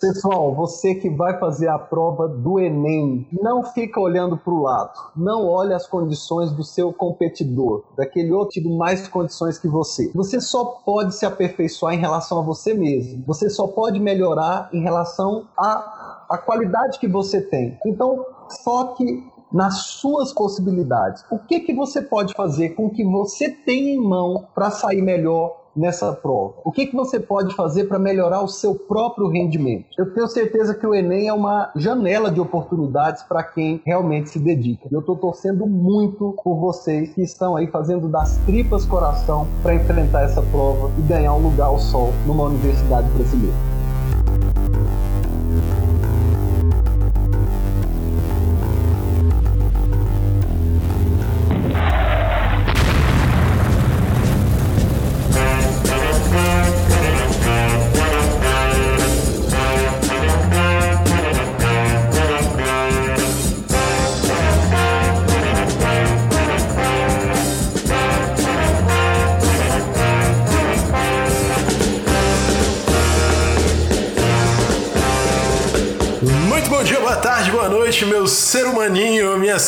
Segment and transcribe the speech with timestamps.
[0.00, 4.98] Pessoal, você que vai fazer a prova do Enem, não fica olhando para o lado.
[5.14, 10.10] Não olhe as condições do seu competidor, daquele outro que tem mais condições que você.
[10.14, 13.22] Você só pode se aperfeiçoar em relação a você mesmo.
[13.26, 17.78] Você só pode melhorar em relação à, à qualidade que você tem.
[17.84, 18.24] Então,
[18.64, 19.22] foque
[19.52, 21.24] nas suas possibilidades.
[21.30, 25.02] O que, que você pode fazer com o que você tem em mão para sair
[25.02, 26.54] melhor nessa prova?
[26.64, 29.86] O que, que você pode fazer para melhorar o seu próprio rendimento?
[29.98, 34.38] Eu tenho certeza que o Enem é uma janela de oportunidades para quem realmente se
[34.38, 34.88] dedica.
[34.90, 40.22] Eu estou torcendo muito por vocês que estão aí fazendo das tripas coração para enfrentar
[40.22, 43.79] essa prova e ganhar um lugar ao sol numa universidade brasileira.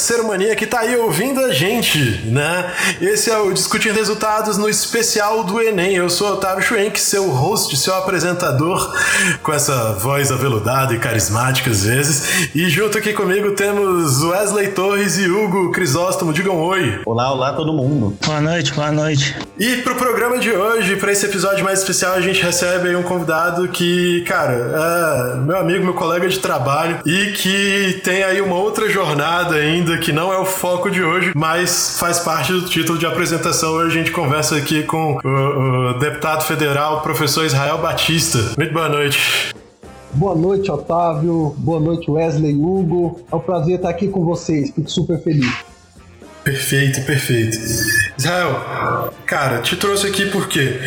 [0.03, 2.73] Ser humaninha que tá aí ouvindo gente, né?
[3.01, 5.97] Esse é o Discutindo Resultados no especial do Enem.
[5.97, 8.95] Eu sou Otávio Schwenk, seu host, seu apresentador,
[9.43, 12.49] com essa voz aveludada e carismática às vezes.
[12.55, 16.33] E junto aqui comigo temos Wesley Torres e Hugo Crisóstomo.
[16.33, 17.01] Digam oi.
[17.05, 18.17] Olá, olá todo mundo.
[18.25, 19.37] Boa noite, boa noite.
[19.59, 23.03] E pro programa de hoje, para esse episódio mais especial, a gente recebe aí um
[23.03, 28.43] convidado que, cara, é meu amigo, meu colega de trabalho e que tem tem aí
[28.43, 32.63] uma outra jornada ainda que não é o foco de hoje, mas faz parte do
[32.67, 33.73] título de apresentação.
[33.73, 38.39] Hoje a gente conversa aqui com o, o deputado federal, professor Israel Batista.
[38.57, 39.53] Muito boa noite.
[40.13, 41.53] Boa noite, Otávio.
[41.59, 43.23] Boa noite, Wesley Hugo.
[43.33, 44.71] É um prazer estar aqui com vocês.
[44.71, 45.53] Fico super feliz.
[46.45, 47.59] Perfeito, perfeito.
[48.25, 50.81] Israel, cara, te trouxe aqui porque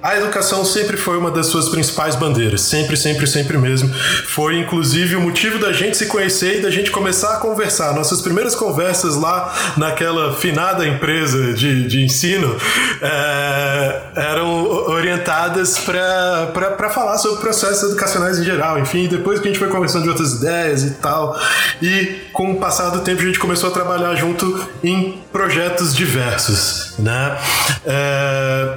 [0.00, 2.62] a educação sempre foi uma das suas principais bandeiras.
[2.62, 3.92] Sempre, sempre, sempre mesmo.
[4.26, 7.94] Foi, inclusive, o motivo da gente se conhecer e da gente começar a conversar.
[7.94, 12.56] Nossas primeiras conversas lá naquela finada empresa de, de ensino
[13.00, 18.78] é, eram orientadas para falar sobre processos educacionais em geral.
[18.78, 21.38] Enfim, depois que a gente foi conversando de outras ideias e tal.
[21.82, 25.94] E com o passar do tempo, a gente começou a trabalhar junto em em projetos
[25.94, 27.38] diversos, né?
[27.84, 28.74] É...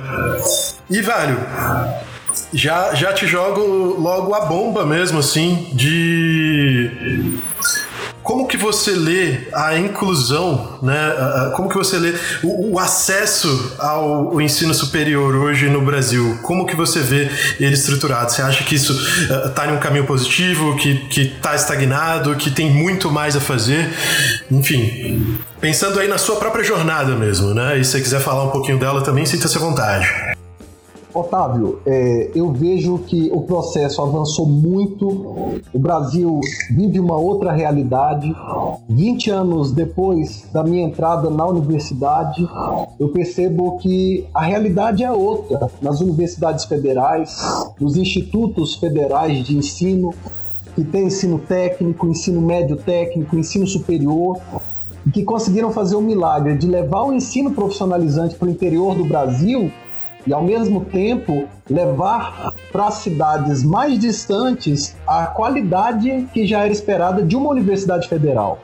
[0.89, 1.39] E, velho,
[2.53, 3.61] já, já te jogo
[3.99, 7.39] logo a bomba mesmo, assim, de
[8.25, 11.51] como que você lê a inclusão, né?
[11.55, 16.39] Como que você lê o, o acesso ao, ensino superior hoje no Brasil?
[16.41, 18.31] Como que você vê ele estruturado?
[18.31, 18.93] Você acha que isso
[19.47, 23.93] está uh, em um caminho positivo, que está estagnado, que tem muito mais a fazer?
[24.49, 27.77] Enfim, pensando aí na sua própria jornada mesmo, né?
[27.77, 30.35] E se você quiser falar um pouquinho dela também, sinta-se à vontade.
[31.15, 35.07] Otávio, é, eu vejo que o processo avançou muito,
[35.73, 38.35] o Brasil vive uma outra realidade.
[38.89, 42.45] 20 anos depois da minha entrada na universidade,
[42.99, 47.37] eu percebo que a realidade é outra nas universidades federais,
[47.79, 50.13] nos institutos federais de ensino,
[50.75, 54.37] que tem ensino técnico, ensino médio técnico, ensino superior,
[55.13, 59.71] que conseguiram fazer o milagre de levar o ensino profissionalizante para o interior do Brasil
[60.27, 67.21] e, ao mesmo tempo, levar para cidades mais distantes a qualidade que já era esperada
[67.21, 68.59] de uma universidade federal.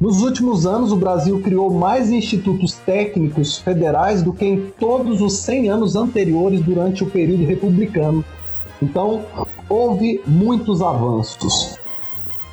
[0.00, 5.38] Nos últimos anos, o Brasil criou mais institutos técnicos federais do que em todos os
[5.38, 8.24] 100 anos anteriores durante o período republicano.
[8.82, 9.22] Então,
[9.68, 11.78] houve muitos avanços.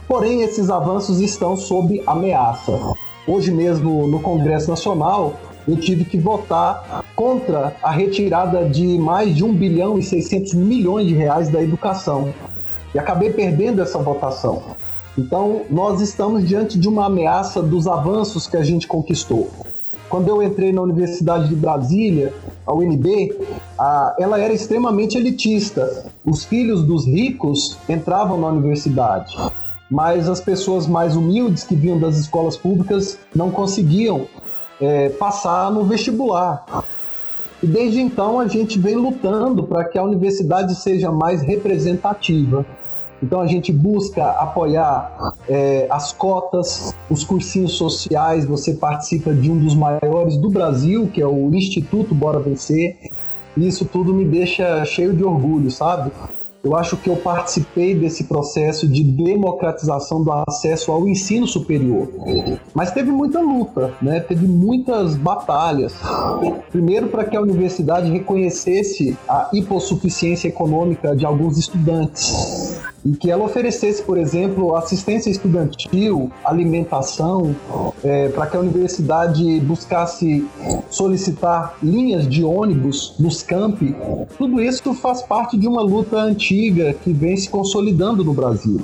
[0.07, 2.79] Porém, esses avanços estão sob ameaça.
[3.28, 5.33] Hoje mesmo, no Congresso Nacional,
[5.67, 11.07] eu tive que votar contra a retirada de mais de 1 bilhão e 600 milhões
[11.07, 12.33] de reais da educação.
[12.94, 14.63] E acabei perdendo essa votação.
[15.17, 19.49] Então, nós estamos diante de uma ameaça dos avanços que a gente conquistou.
[20.09, 22.34] Quando eu entrei na Universidade de Brasília,
[22.66, 23.34] a UNB,
[23.79, 26.05] a, ela era extremamente elitista.
[26.25, 29.37] Os filhos dos ricos entravam na universidade,
[29.90, 34.28] mas as pessoas mais humildes que vinham das escolas públicas não conseguiam
[34.81, 36.66] é, passar no vestibular.
[37.61, 42.66] E desde então a gente vem lutando para que a universidade seja mais representativa.
[43.22, 48.45] Então a gente busca apoiar é, as cotas, os cursinhos sociais.
[48.45, 52.97] Você participa de um dos maiores do Brasil, que é o Instituto Bora Vencer.
[53.55, 56.11] E isso tudo me deixa cheio de orgulho, sabe?
[56.63, 62.08] Eu acho que eu participei desse processo de democratização do acesso ao ensino superior.
[62.73, 64.19] Mas teve muita luta, né?
[64.19, 65.96] teve muitas batalhas.
[66.72, 72.71] Primeiro, para que a universidade reconhecesse a hipossuficiência econômica de alguns estudantes
[73.06, 77.56] e que ela oferecesse, por exemplo, assistência estudantil, alimentação,
[78.03, 80.48] é, para que a universidade buscasse
[80.90, 83.96] solicitar linhas de ônibus nos campi.
[84.38, 88.82] Tudo isso faz parte de uma luta antiga que vem se consolidando no Brasil.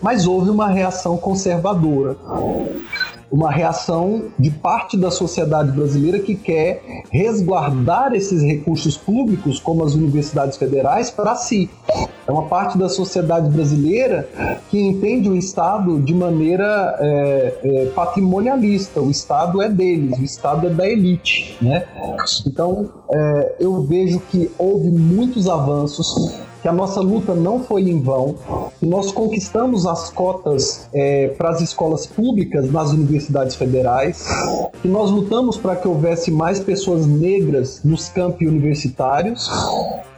[0.00, 2.16] Mas houve uma reação conservadora
[3.30, 9.94] uma reação de parte da sociedade brasileira que quer resguardar esses recursos públicos, como as
[9.94, 11.68] universidades federais, para si.
[12.26, 14.28] É uma parte da sociedade brasileira
[14.68, 19.00] que entende o Estado de maneira é, é, patrimonialista.
[19.00, 21.56] O Estado é deles, o Estado é da elite.
[21.60, 21.86] Né?
[22.46, 28.02] Então, é, eu vejo que houve muitos avanços que a nossa luta não foi em
[28.02, 28.34] vão,
[28.80, 34.26] que nós conquistamos as cotas é, para as escolas públicas nas universidades federais,
[34.82, 39.48] que nós lutamos para que houvesse mais pessoas negras nos campi universitários,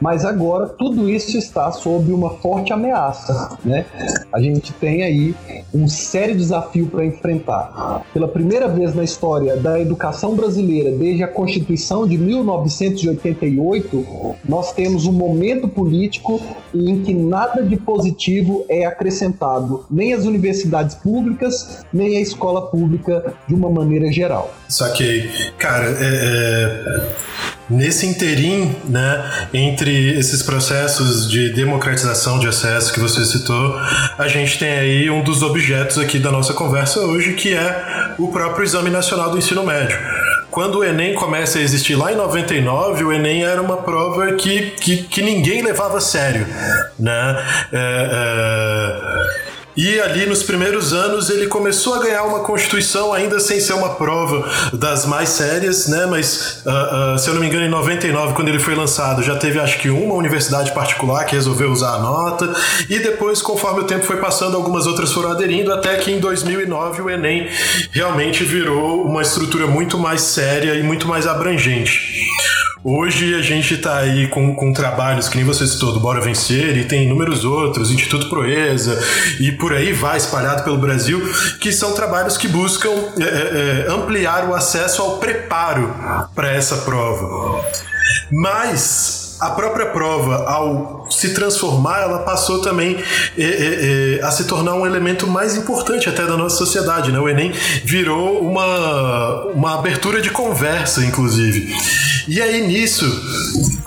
[0.01, 3.55] mas agora tudo isso está sob uma forte ameaça.
[3.63, 3.85] Né?
[4.33, 5.35] A gente tem aí
[5.71, 8.01] um sério desafio para enfrentar.
[8.11, 15.05] Pela primeira vez na história da educação brasileira, desde a Constituição de 1988, nós temos
[15.05, 16.38] um momento político
[16.73, 22.67] e em que nada de positivo é acrescentado, nem às universidades públicas, nem à escola
[22.67, 24.53] pública de uma maneira geral.
[24.67, 25.29] Saquei.
[25.57, 27.11] Cara, é, é,
[27.69, 33.75] nesse interim, né, entre esses processos de democratização de acesso que você citou,
[34.17, 38.27] a gente tem aí um dos objetos aqui da nossa conversa hoje, que é o
[38.27, 40.18] próprio Exame Nacional do Ensino Médio
[40.51, 44.71] quando o Enem começa a existir lá em 99, o Enem era uma prova que,
[44.71, 46.45] que, que ninguém levava a sério,
[46.97, 47.37] né?
[47.71, 49.48] É, é...
[49.75, 53.95] E ali nos primeiros anos ele começou a ganhar uma constituição, ainda sem ser uma
[53.95, 56.05] prova das mais sérias, né?
[56.05, 59.35] Mas uh, uh, se eu não me engano, em 99, quando ele foi lançado, já
[59.35, 62.53] teve acho que uma universidade particular que resolveu usar a nota.
[62.89, 67.01] E depois, conforme o tempo foi passando, algumas outras foram aderindo, até que em 2009
[67.01, 67.47] o Enem
[67.91, 72.27] realmente virou uma estrutura muito mais séria e muito mais abrangente.
[72.83, 76.77] Hoje a gente está aí com, com trabalhos que nem você citou, do Bora Vencer,
[76.77, 78.97] e tem inúmeros outros, Instituto Proeza,
[79.37, 81.21] e por aí vai, espalhado pelo Brasil,
[81.59, 82.89] que são trabalhos que buscam
[83.19, 85.93] é, é, é ampliar o acesso ao preparo
[86.33, 87.65] para essa prova.
[88.31, 92.97] Mas a própria prova, ao se transformar, ela passou também
[93.37, 97.11] é, é, a se tornar um elemento mais importante até da nossa sociedade.
[97.11, 97.19] Né?
[97.19, 97.51] O Enem
[97.83, 101.73] virou uma, uma abertura de conversa, inclusive.
[102.27, 103.05] E aí, nisso,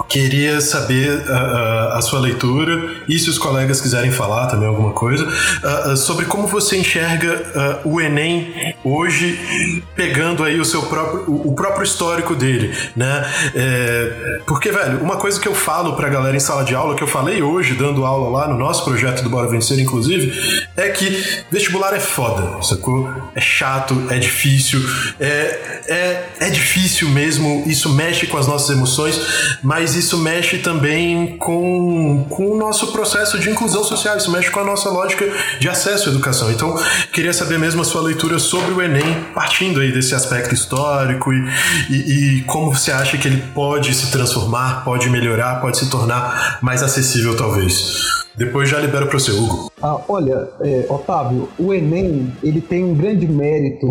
[0.08, 4.92] queria saber uh, uh, a sua leitura e se os colegas quiserem falar também alguma
[4.92, 11.54] coisa uh, sobre como você enxerga o Enem hoje, pegando aí o seu próprio, o
[11.54, 13.24] próprio histórico dele, né?
[13.54, 17.02] É, porque, velho, uma coisa que eu falo pra galera em sala de aula, que
[17.02, 21.42] eu falei hoje, dando aula lá no nosso projeto do Bora Vencer, inclusive, é que
[21.50, 23.10] vestibular é foda, sacou?
[23.34, 24.80] É chato, é difícil,
[25.18, 29.20] é, é, é difícil mesmo, isso mexe com as nossas emoções,
[29.64, 34.60] mas isso mexe também com, com o nosso processo de inclusão social, isso mexe com
[34.60, 35.28] a nossa lógica
[35.58, 36.52] de acesso à educação.
[36.52, 36.72] Então,
[37.12, 41.48] queria saber mesmo a sua leitura sobre o Enem, partindo aí desse aspecto histórico e,
[41.90, 45.90] e, e como você acha que ele pode se transformar, pode melhorar melhorar, pode se
[45.90, 48.22] tornar mais acessível, talvez.
[48.36, 49.70] Depois já libero para o seu Hugo.
[49.82, 53.86] Ah, olha, é, Otávio, o Enem ele tem um grande mérito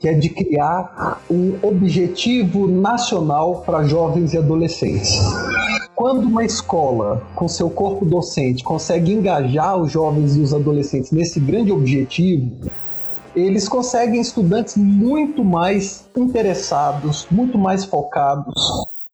[0.00, 5.10] que é de criar um objetivo nacional para jovens e adolescentes.
[5.94, 11.38] Quando uma escola, com seu corpo docente, consegue engajar os jovens e os adolescentes nesse
[11.38, 12.58] grande objetivo,
[13.34, 18.54] eles conseguem estudantes muito mais interessados, muito mais focados,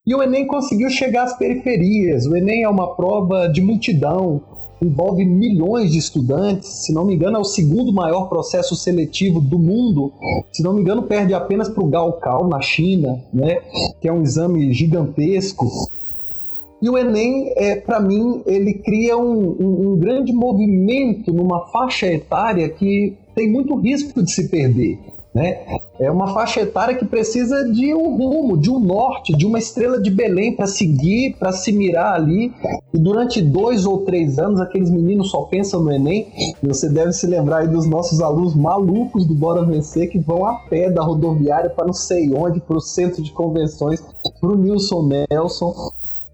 [0.05, 2.27] e o Enem conseguiu chegar às periferias.
[2.27, 4.43] O Enem é uma prova de multidão,
[4.83, 6.85] envolve milhões de estudantes.
[6.85, 10.13] Se não me engano, é o segundo maior processo seletivo do mundo.
[10.53, 13.61] Se não me engano, perde apenas para o Gaokao na China, né?
[14.01, 15.69] que é um exame gigantesco.
[16.83, 22.09] E o Enem, é, para mim, ele cria um, um, um grande movimento numa faixa
[22.09, 24.99] etária que tem muito risco de se perder.
[25.35, 25.65] Né?
[25.99, 30.01] É uma faixa etária que precisa de um rumo, de um norte, de uma estrela
[30.01, 32.53] de Belém para seguir, para se mirar ali.
[32.93, 36.29] E durante dois ou três anos, aqueles meninos só pensam no Enem.
[36.63, 40.91] Você deve se lembrar dos nossos alunos malucos do Bora Vencer que vão a pé
[40.91, 44.03] da rodoviária para não sei onde, para o centro de convenções,
[44.41, 45.75] para o Nilson Nelson.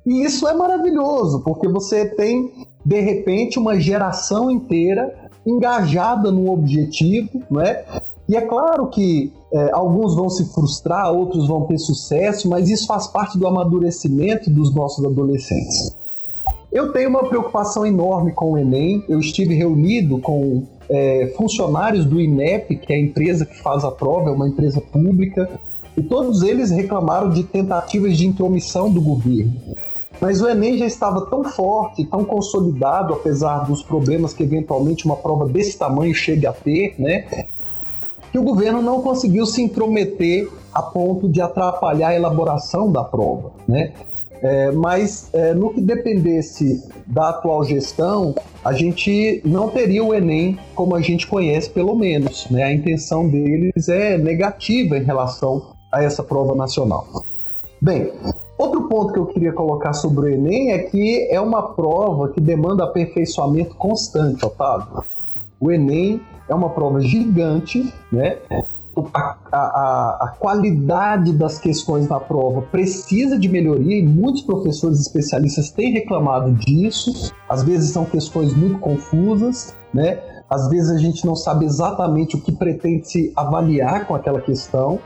[0.05, 2.50] E isso é maravilhoso, porque você tem
[2.88, 5.14] de repente, uma geração inteira
[5.45, 7.85] engajada num objetivo, não é?
[8.29, 12.87] E é claro que é, alguns vão se frustrar, outros vão ter sucesso, mas isso
[12.87, 15.97] faz parte do amadurecimento dos nossos adolescentes.
[16.71, 19.03] Eu tenho uma preocupação enorme com o Enem.
[19.09, 23.91] Eu estive reunido com é, funcionários do INEP, que é a empresa que faz a
[23.91, 25.49] prova, é uma empresa pública,
[25.97, 29.53] e todos eles reclamaram de tentativas de intromissão do governo.
[30.21, 35.17] Mas o Enem já estava tão forte, tão consolidado, apesar dos problemas que eventualmente uma
[35.17, 37.27] prova desse tamanho chegue a ter, né?
[38.31, 43.53] Que o governo não conseguiu se intrometer a ponto de atrapalhar a elaboração da prova,
[43.67, 43.93] né?
[44.41, 50.59] É, mas é, no que dependesse da atual gestão, a gente não teria o Enem
[50.75, 52.49] como a gente conhece, pelo menos.
[52.51, 52.63] Né?
[52.63, 57.07] A intenção deles é negativa em relação a essa prova nacional.
[57.81, 58.13] Bem,
[58.57, 62.41] outro ponto que eu queria colocar sobre o Enem é que é uma prova que
[62.41, 65.03] demanda aperfeiçoamento constante, Otávio.
[65.61, 68.38] O Enem é uma prova gigante, né?
[69.12, 75.71] A, a, a, qualidade das questões na prova precisa de melhoria e muitos professores especialistas
[75.71, 77.33] têm reclamado disso.
[77.49, 80.19] Às vezes são questões muito confusas, né?
[80.50, 84.99] Às vezes a gente não sabe exatamente o que pretende se avaliar com aquela questão.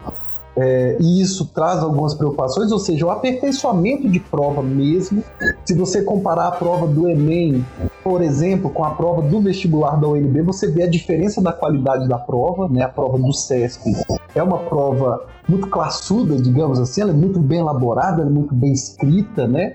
[0.56, 5.24] É, e isso traz algumas preocupações, ou seja, o aperfeiçoamento de prova mesmo.
[5.64, 7.64] Se você comparar a prova do Enem,
[8.04, 12.06] por exemplo, com a prova do vestibular da UNB, você vê a diferença da qualidade
[12.06, 12.82] da prova, né?
[12.82, 13.92] A prova do SESP
[14.34, 18.54] é uma prova muito classuda, digamos assim, ela é muito bem elaborada, ela é muito
[18.54, 19.74] bem escrita, né?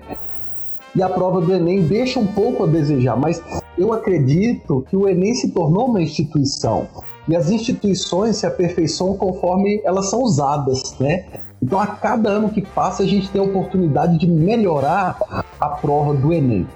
[0.94, 3.42] E a prova do Enem deixa um pouco a desejar, mas
[3.76, 6.86] eu acredito que o Enem se tornou uma instituição
[7.28, 11.26] e as instituições se aperfeiçoam conforme elas são usadas, né?
[11.60, 15.18] Então, a cada ano que passa, a gente tem a oportunidade de melhorar
[15.60, 16.66] a prova do Enem.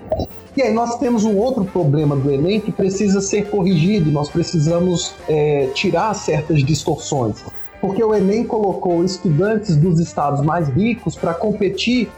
[0.56, 5.14] E aí nós temos um outro problema do Enem que precisa ser corrigido, nós precisamos
[5.28, 7.44] é, tirar certas distorções.
[7.80, 12.10] Porque o Enem colocou estudantes dos estados mais ricos para competir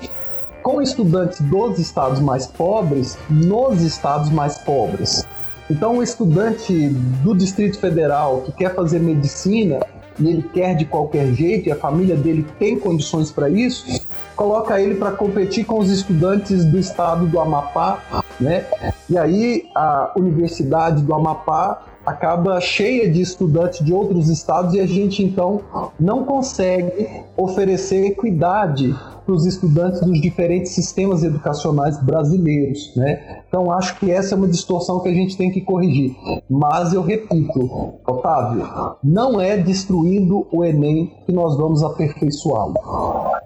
[0.63, 5.25] com estudantes dos estados mais pobres nos estados mais pobres.
[5.71, 6.89] Então, o estudante
[7.23, 9.81] do Distrito Federal que quer fazer medicina
[10.19, 14.07] e ele quer de qualquer jeito e a família dele tem condições para isso,
[14.37, 18.65] coloca ele para competir com os estudantes do estado do Amapá, né?
[19.09, 24.87] E aí a Universidade do Amapá acaba cheia de estudantes de outros estados e a
[24.87, 25.61] gente então
[25.99, 28.95] não consegue oferecer equidade
[29.25, 33.41] para os estudantes dos diferentes sistemas educacionais brasileiros, né?
[33.49, 36.15] Então acho que essa é uma distorção que a gente tem que corrigir.
[36.49, 38.69] Mas eu repito, Otávio,
[39.03, 42.75] não é destruindo o Enem que nós vamos aperfeiçoá-lo.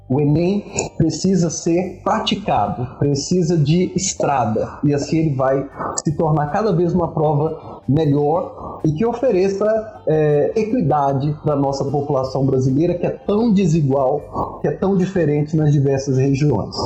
[0.08, 0.64] O Enem
[0.96, 5.68] precisa ser praticado, precisa de estrada e assim ele vai
[6.02, 9.66] se tornar cada vez uma prova melhor e que ofereça
[10.06, 15.56] é, equidade para a nossa população brasileira que é tão desigual, que é tão diferente
[15.56, 16.76] nas diversas regiões.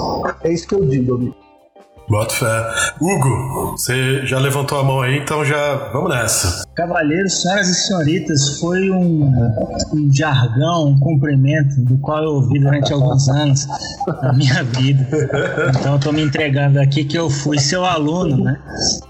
[0.43, 1.42] É isso que eu digo, amigo.
[2.13, 2.71] Bota fé.
[3.01, 6.63] Hugo, você já levantou a mão aí, então já vamos nessa.
[6.75, 9.33] Cavalheiros, senhoras e senhoritas, foi um,
[9.95, 13.67] um jargão, um cumprimento do qual eu ouvi durante alguns anos
[14.21, 15.09] da minha vida.
[15.71, 18.59] Então eu tô me entregando aqui que eu fui seu aluno, né?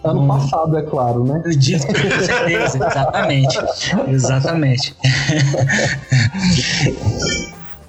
[0.04, 1.42] Ano um, passado, é claro, né?
[1.56, 3.59] Disso, com certeza, exatamente.
[4.06, 4.97] Exatamente.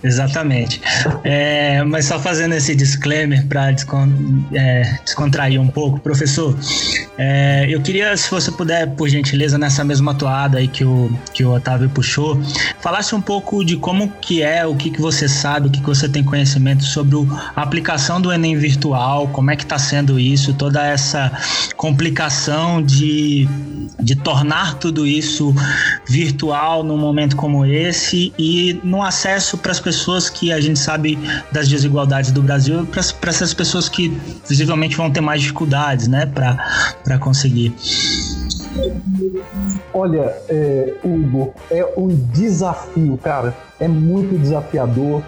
[0.03, 0.81] Exatamente.
[1.23, 4.09] É, mas só fazendo esse disclaimer para descon,
[4.53, 6.57] é, descontrair um pouco, professor,
[7.17, 11.45] é, eu queria, se você puder, por gentileza, nessa mesma toada aí que o, que
[11.45, 12.41] o Otávio puxou,
[12.81, 15.87] falasse um pouco de como que é, o que, que você sabe, o que, que
[15.87, 17.15] você tem conhecimento sobre
[17.55, 21.31] a aplicação do Enem virtual, como é que está sendo isso, toda essa
[21.77, 23.47] complicação de,
[23.99, 25.55] de tornar tudo isso
[26.09, 30.79] virtual num momento como esse e no acesso para as pessoas pessoas que a gente
[30.79, 31.17] sabe
[31.51, 34.09] das desigualdades do Brasil, para essas pessoas que
[34.47, 37.73] visivelmente vão ter mais dificuldades, né, para conseguir.
[39.93, 43.55] Olha, é, Hugo, é um desafio, cara.
[43.79, 45.21] É muito desafiador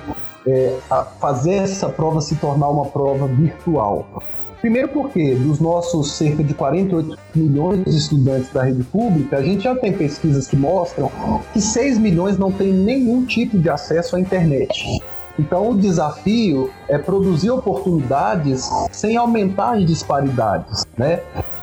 [0.47, 0.77] é,
[1.19, 4.23] fazer essa prova se tornar uma prova virtual.
[4.65, 9.63] Primeiro porque dos nossos cerca de 48 milhões de estudantes da rede pública, a gente
[9.63, 11.11] já tem pesquisas que mostram
[11.53, 14.99] que 6 milhões não têm nenhum tipo de acesso à internet.
[15.37, 21.21] Então o desafio é produzir oportunidades sem aumentar as disparidades, né?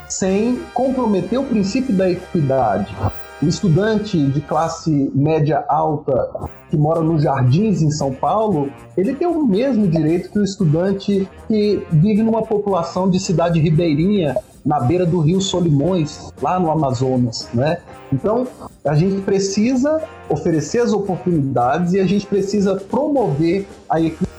[0.09, 2.95] sem comprometer o princípio da equidade.
[3.43, 6.31] O estudante de classe média alta
[6.73, 11.29] que mora nos Jardins, em São Paulo, ele tem o mesmo direito que o estudante
[11.47, 17.47] que vive numa população de cidade ribeirinha na beira do rio Solimões, lá no Amazonas,
[17.53, 17.77] né?
[18.11, 18.47] Então,
[18.87, 20.01] a gente precisa
[20.31, 24.33] oferecer as oportunidades e a gente precisa promover a equipe.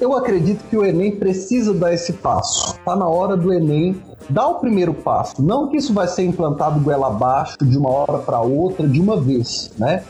[0.00, 2.74] Eu acredito que o Enem precisa dar esse passo.
[2.74, 5.40] Está na hora do Enem dar o primeiro passo.
[5.40, 9.20] Não que isso vai ser implantado goela abaixo, de uma hora para outra, de uma
[9.20, 10.02] vez, né?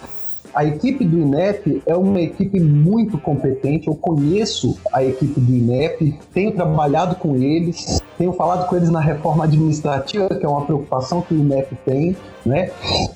[0.55, 3.89] A equipe do INEP é uma equipe muito competente.
[3.89, 9.01] Eu conheço a equipe do INEP, tenho trabalhado com eles, tenho falado com eles na
[9.01, 12.71] reforma administrativa, que é uma preocupação que o INEP tem, né?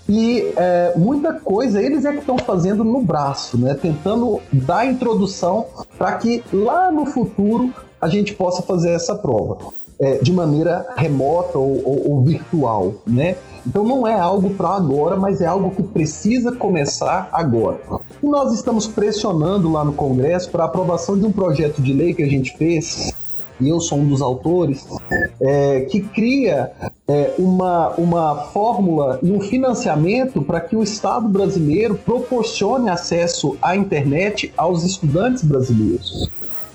[0.08, 3.74] E é, muita coisa eles é que estão fazendo no braço, né?
[3.74, 5.66] Tentando dar introdução
[5.98, 11.58] para que lá no futuro a gente possa fazer essa prova é, de maneira remota
[11.58, 13.36] ou, ou, ou virtual, né?
[13.66, 17.80] Então não é algo para agora, mas é algo que precisa começar agora.
[18.22, 22.12] E nós estamos pressionando lá no Congresso para a aprovação de um projeto de lei
[22.12, 23.12] que a gente fez,
[23.60, 24.86] e eu sou um dos autores,
[25.40, 26.72] é, que cria
[27.08, 33.76] é, uma, uma fórmula e um financiamento para que o Estado brasileiro proporcione acesso à
[33.76, 36.28] internet aos estudantes brasileiros.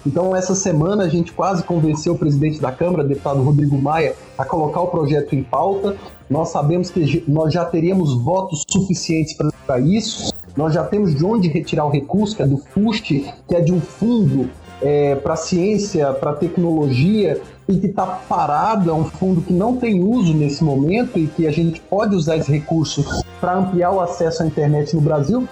[0.06, 4.46] Então, essa semana, a gente quase convenceu o presidente da Câmara, deputado Rodrigo Maia, a
[4.46, 5.96] colocar o projeto em pauta.
[6.30, 10.34] Nós sabemos que nós já teríamos votos suficientes para isso.
[10.56, 13.74] Nós já temos de onde retirar o recurso, que é do FUST, que é de
[13.74, 14.50] um fundo
[14.82, 20.04] é, para ciência, para tecnologia, e que está parado, é um fundo que não tem
[20.04, 23.06] uso nesse momento e que a gente pode usar esse recurso
[23.40, 25.48] para ampliar o acesso à internet no Brasil,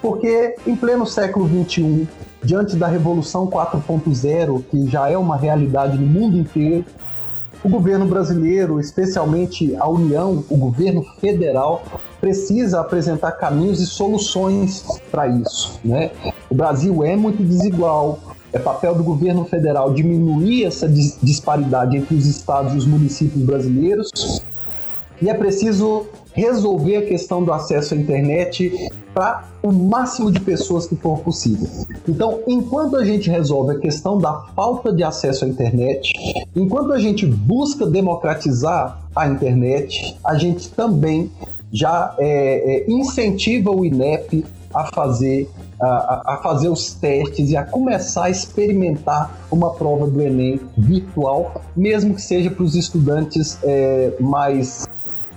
[0.00, 2.08] porque em pleno século XXI,
[2.42, 6.84] diante da Revolução 4.0, que já é uma realidade no mundo inteiro,
[7.62, 11.82] o governo brasileiro, especialmente a União, o governo federal,
[12.20, 15.80] precisa apresentar caminhos e soluções para isso.
[15.84, 16.12] Né?
[16.48, 18.20] O Brasil é muito desigual,
[18.52, 24.42] é papel do governo federal diminuir essa disparidade entre os estados e os municípios brasileiros.
[25.20, 30.86] E é preciso resolver a questão do acesso à internet para o máximo de pessoas
[30.86, 31.66] que for possível.
[32.08, 36.12] Então, enquanto a gente resolve a questão da falta de acesso à internet,
[36.54, 41.30] enquanto a gente busca democratizar a internet, a gente também
[41.72, 47.64] já é, é, incentiva o INEP a fazer a, a, fazer os testes e a
[47.64, 54.12] começar a experimentar uma prova do Enem virtual, mesmo que seja para os estudantes é,
[54.20, 54.86] mais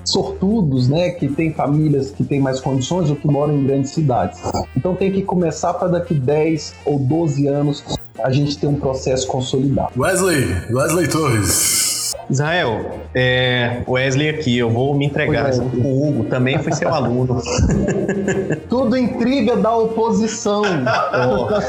[0.06, 4.40] sortudos, né, que têm famílias que têm mais condições ou que moram em grandes cidades.
[4.76, 7.84] Então tem que começar para daqui 10 ou 12 anos
[8.24, 9.92] a gente ter um processo consolidado.
[9.98, 11.91] Wesley, Wesley Torres.
[12.32, 17.42] Israel, é, Wesley aqui, eu vou me entregar o Hugo, também foi seu aluno.
[18.70, 20.62] Tudo intriga da oposição.
[20.64, 21.52] Oh.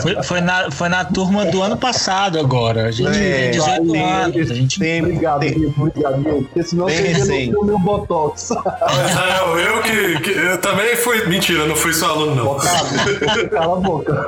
[0.00, 2.86] Foi, foi, na, foi na turma do ano passado agora.
[2.86, 4.50] A gente é, tem 18 tem, anos.
[4.50, 4.78] A gente...
[4.78, 8.50] Tem, obrigado, tem, obrigado, porque senão você não o meu botox.
[8.50, 11.24] Israel, eu que, que, eu também fui.
[11.26, 12.44] Mentira, não fui seu aluno, não.
[12.44, 14.26] Botado, cala a boca.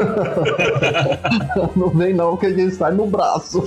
[1.77, 3.63] Não vem não, que a gente sai no braço.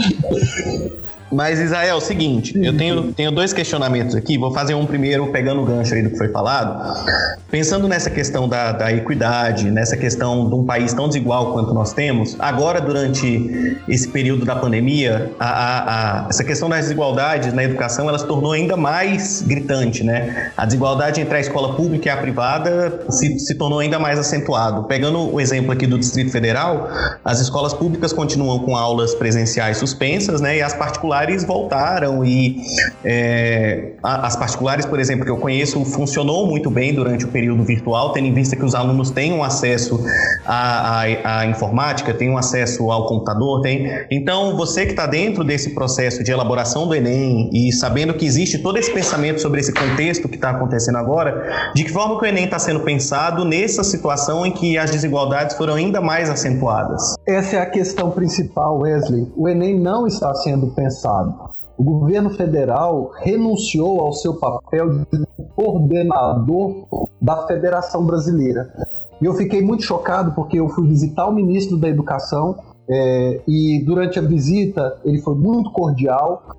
[0.00, 1.17] すごい。
[1.30, 4.38] Mas, Israel, é o seguinte, eu tenho, tenho dois questionamentos aqui.
[4.38, 7.04] Vou fazer um primeiro pegando o gancho aí do que foi falado.
[7.50, 11.92] Pensando nessa questão da, da equidade, nessa questão de um país tão desigual quanto nós
[11.92, 17.64] temos, agora, durante esse período da pandemia, a, a, a, essa questão das desigualdades na
[17.64, 20.52] educação, ela se tornou ainda mais gritante, né?
[20.56, 24.84] A desigualdade entre a escola pública e a privada se, se tornou ainda mais acentuado.
[24.84, 26.88] Pegando o exemplo aqui do Distrito Federal,
[27.24, 30.58] as escolas públicas continuam com aulas presenciais suspensas, né?
[30.58, 32.62] E as particulares particulares voltaram e
[33.04, 38.12] é, as particulares, por exemplo, que eu conheço, funcionou muito bem durante o período virtual,
[38.12, 40.04] tendo em vista que os alunos têm acesso
[40.46, 43.90] à, à, à informática, têm acesso ao computador, tem.
[44.10, 48.58] Então, você que está dentro desse processo de elaboração do Enem e sabendo que existe
[48.58, 52.28] todo esse pensamento sobre esse contexto que está acontecendo agora, de que forma que o
[52.28, 57.17] Enem está sendo pensado nessa situação em que as desigualdades foram ainda mais acentuadas?
[57.28, 59.30] Essa é a questão principal, Wesley.
[59.36, 61.34] O Enem não está sendo pensado.
[61.76, 66.86] O governo federal renunciou ao seu papel de coordenador
[67.20, 68.72] da Federação Brasileira.
[69.20, 72.56] E eu fiquei muito chocado porque eu fui visitar o ministro da Educação
[72.88, 76.56] é, e durante a visita ele foi muito cordial,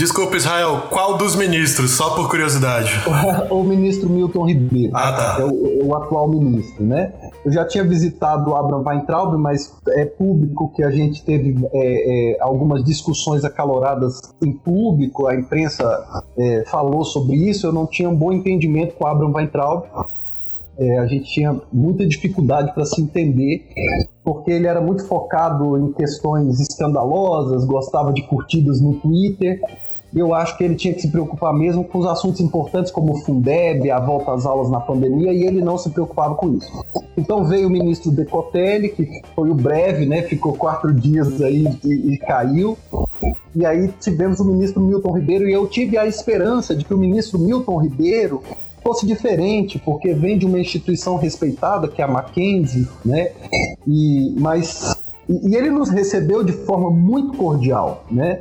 [0.00, 1.90] Desculpa, Israel, qual dos ministros?
[1.90, 2.90] Só por curiosidade.
[3.52, 4.96] o ministro Milton Ribeiro.
[4.96, 5.36] Ah, tá.
[5.40, 7.12] É o, o, atual ministro, né?
[7.44, 12.32] Eu já tinha visitado o Abraham Weintraub, mas é público que a gente teve é,
[12.32, 18.08] é, algumas discussões acaloradas em público, a imprensa é, falou sobre isso, eu não tinha
[18.08, 19.84] um bom entendimento com o Abraham Weintraub.
[20.78, 23.68] É, a gente tinha muita dificuldade para se entender,
[24.24, 29.60] porque ele era muito focado em questões escandalosas, gostava de curtidas no Twitter.
[30.14, 33.18] Eu acho que ele tinha que se preocupar mesmo com os assuntos importantes como o
[33.18, 36.84] Fundeb, a volta às aulas na pandemia, e ele não se preocupava com isso.
[37.16, 40.22] Então veio o ministro Decotelli, que foi o breve, né?
[40.22, 42.76] Ficou quatro dias aí e, e caiu.
[43.54, 46.98] E aí tivemos o ministro Milton Ribeiro, e eu tive a esperança de que o
[46.98, 48.42] ministro Milton Ribeiro
[48.82, 53.32] fosse diferente, porque vem de uma instituição respeitada, que é a Mackenzie, né?
[53.86, 54.96] E, mas,
[55.28, 58.40] e, ele nos recebeu de forma muito cordial, né?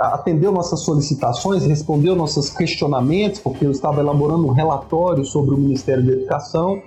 [0.00, 6.04] Atendeu nossas solicitações, respondeu nossos questionamentos, porque eu estava elaborando um relatório sobre o Ministério
[6.04, 6.80] da Educação.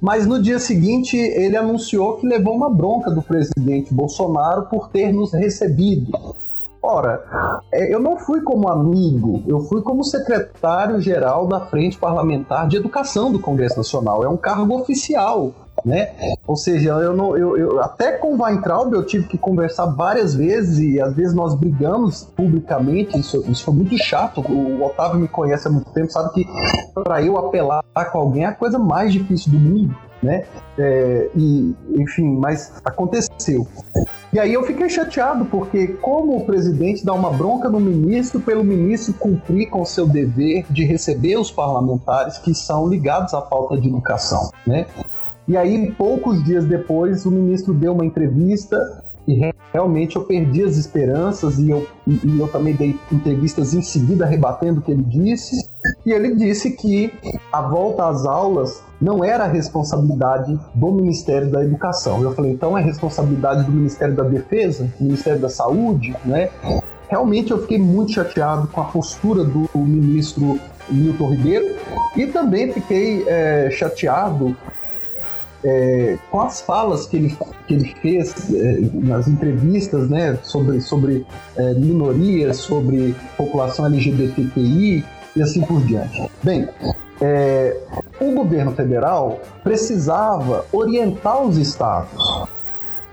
[0.00, 5.12] Mas no dia seguinte ele anunciou que levou uma bronca do presidente Bolsonaro por ter
[5.12, 6.10] nos recebido.
[6.82, 12.78] Ora, é, eu não fui como amigo, eu fui como secretário-geral da Frente Parlamentar de
[12.78, 14.24] Educação do Congresso Nacional.
[14.24, 15.52] É um cargo oficial,
[15.84, 16.10] né?
[16.46, 20.34] Ou seja, eu não, eu, eu, até com o Weintraub eu tive que conversar várias
[20.34, 23.18] vezes e às vezes nós brigamos publicamente.
[23.18, 24.40] Isso, isso foi muito chato.
[24.40, 26.46] O Otávio me conhece há muito tempo, sabe que
[26.94, 30.44] para eu apelar com alguém é a coisa mais difícil do mundo né?
[30.78, 33.66] É, e, enfim, mas aconteceu.
[34.32, 38.62] E aí eu fiquei chateado, porque como o presidente dá uma bronca no ministro pelo
[38.62, 43.88] ministro cumprir com seu dever de receber os parlamentares que são ligados à pauta de
[43.88, 44.86] educação, né?
[45.50, 50.76] E aí, poucos dias depois, o ministro deu uma entrevista e realmente eu perdi as
[50.76, 55.56] esperanças e eu, e eu também dei entrevistas em seguida rebatendo o que ele disse.
[56.06, 57.12] E ele disse que
[57.52, 62.22] a volta às aulas não era responsabilidade do Ministério da Educação.
[62.22, 66.48] Eu falei, então é responsabilidade do Ministério da Defesa, do Ministério da Saúde, né?
[67.08, 71.76] Realmente eu fiquei muito chateado com a postura do ministro Milton Ribeiro
[72.16, 74.56] e também fiquei é, chateado
[75.64, 81.26] é, com as falas que ele, que ele fez é, nas entrevistas né, sobre, sobre
[81.56, 85.04] é, minorias, sobre população LGBTQI
[85.36, 86.30] e assim por diante.
[86.42, 86.68] Bem,
[87.20, 87.76] é,
[88.20, 92.48] o governo federal precisava orientar os estados.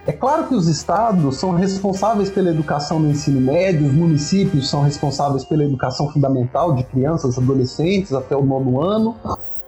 [0.06, 4.82] É claro que os estados são responsáveis pela educação no ensino médio, os municípios são
[4.82, 9.18] responsáveis pela educação fundamental de crianças, adolescentes até o nono ano,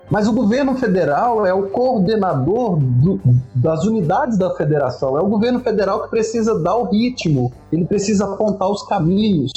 [0.09, 3.19] mas o governo federal é o coordenador do,
[3.55, 5.17] das unidades da federação.
[5.17, 9.51] É o governo federal que precisa dar o ritmo, ele precisa apontar os caminhos.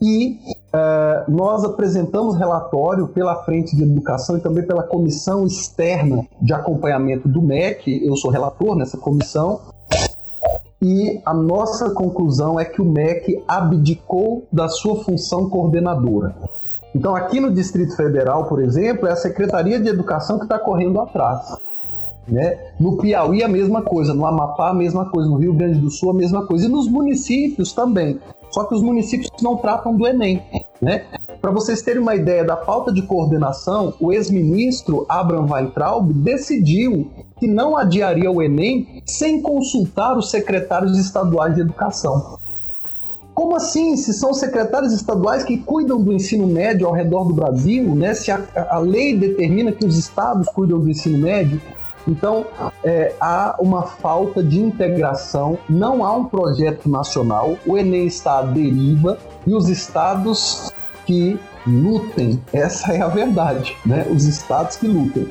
[0.00, 0.38] E
[0.74, 7.28] uh, nós apresentamos relatório pela Frente de Educação e também pela Comissão Externa de Acompanhamento
[7.28, 8.04] do MEC.
[8.04, 9.60] Eu sou relator nessa comissão.
[10.82, 16.36] E a nossa conclusão é que o MEC abdicou da sua função coordenadora.
[16.96, 20.98] Então, aqui no Distrito Federal, por exemplo, é a Secretaria de Educação que está correndo
[20.98, 21.54] atrás.
[22.26, 22.58] Né?
[22.80, 26.12] No Piauí, a mesma coisa, no Amapá, a mesma coisa, no Rio Grande do Sul,
[26.12, 28.18] a mesma coisa, e nos municípios também.
[28.50, 30.42] Só que os municípios não tratam do Enem.
[30.80, 31.04] Né?
[31.38, 37.46] Para vocês terem uma ideia da falta de coordenação, o ex-ministro Abraham Weintraub decidiu que
[37.46, 42.38] não adiaria o Enem sem consultar os secretários estaduais de educação.
[43.36, 43.98] Como assim?
[43.98, 48.14] Se são secretários estaduais que cuidam do ensino médio ao redor do Brasil, né?
[48.14, 51.60] Se a, a lei determina que os estados cuidam do ensino médio,
[52.08, 52.46] então
[52.82, 58.42] é, há uma falta de integração, não há um projeto nacional, o Enem está à
[58.42, 60.72] deriva e os estados
[61.04, 64.06] que lutem, essa é a verdade, né?
[64.10, 65.28] Os estados que lutem.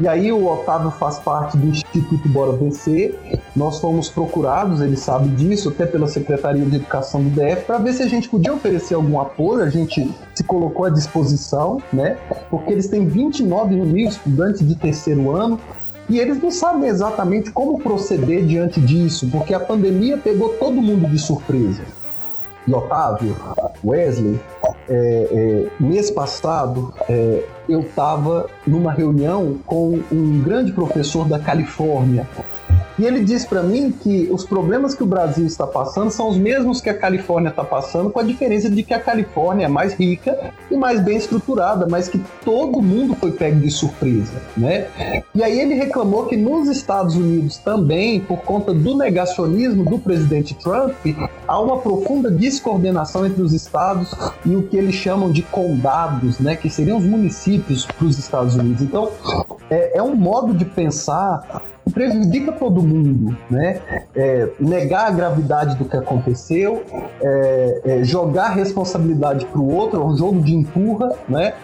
[0.00, 3.18] E aí o Otávio faz parte do Instituto Bora Vencer.
[3.54, 7.92] Nós fomos procurados, ele sabe disso, até pela Secretaria de Educação do DF, para ver
[7.92, 9.62] se a gente podia oferecer algum apoio.
[9.62, 12.16] A gente se colocou à disposição, né?
[12.50, 15.60] Porque eles têm 29 mil estudantes de terceiro ano
[16.08, 21.08] e eles não sabem exatamente como proceder diante disso, porque a pandemia pegou todo mundo
[21.08, 21.82] de surpresa.
[22.66, 23.36] E Otávio,
[23.84, 24.40] Wesley,
[24.88, 32.26] é, é, mês passado é, eu estava numa reunião com um grande professor da Califórnia
[32.98, 36.36] e ele disse para mim que os problemas que o Brasil está passando são os
[36.36, 39.94] mesmos que a Califórnia está passando, com a diferença de que a Califórnia é mais
[39.94, 44.88] rica e mais bem estruturada, mas que todo mundo foi pego de surpresa, né?
[45.34, 50.54] E aí ele reclamou que nos Estados Unidos também, por conta do negacionismo do presidente
[50.54, 50.94] Trump,
[51.46, 56.56] há uma profunda descoordenação entre os estados e o que eles chamam de condados, né?
[56.56, 58.82] Que seriam os municípios para os Estados Unidos.
[58.82, 59.10] Então,
[59.70, 63.80] é, é um modo de pensar prejudica todo mundo, né?
[64.14, 66.82] É, negar a gravidade do que aconteceu,
[67.20, 71.54] é, é, jogar responsabilidade para o outro, é um jogo de empurra, né?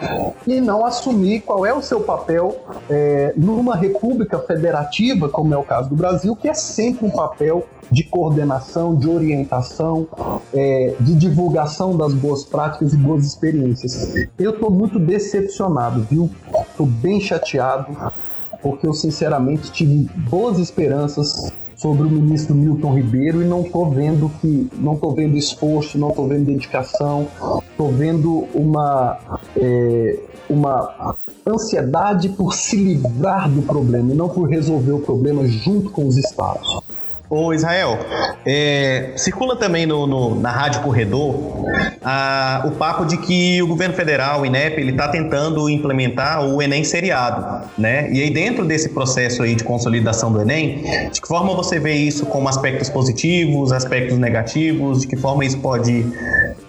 [0.47, 2.57] E não assumir qual é o seu papel
[2.91, 7.67] é, numa república federativa, como é o caso do Brasil, que é sempre um papel
[7.91, 10.07] de coordenação, de orientação,
[10.53, 14.29] é, de divulgação das boas práticas e boas experiências.
[14.39, 16.31] Eu estou muito decepcionado, viu?
[16.71, 17.97] Estou bem chateado,
[18.63, 24.29] porque eu sinceramente tive boas esperanças sobre o ministro Milton Ribeiro e não estou vendo
[24.41, 27.29] que não estou vendo esforço, não estou vendo dedicação,
[27.71, 29.19] estou vendo uma
[29.57, 30.19] é,
[30.51, 31.15] uma
[31.47, 36.17] ansiedade por se livrar do problema e não por resolver o problema junto com os
[36.17, 36.81] estados.
[37.31, 37.99] Ô Israel,
[38.47, 41.35] é, circula também no, no, na Rádio Corredor
[42.03, 46.63] a, o papo de que o governo federal, o INEP, ele está tentando implementar o
[46.63, 48.11] Enem seriado, né?
[48.11, 51.93] E aí dentro desse processo aí de consolidação do Enem, de que forma você vê
[51.93, 56.07] isso como aspectos positivos, aspectos negativos, de que forma isso pode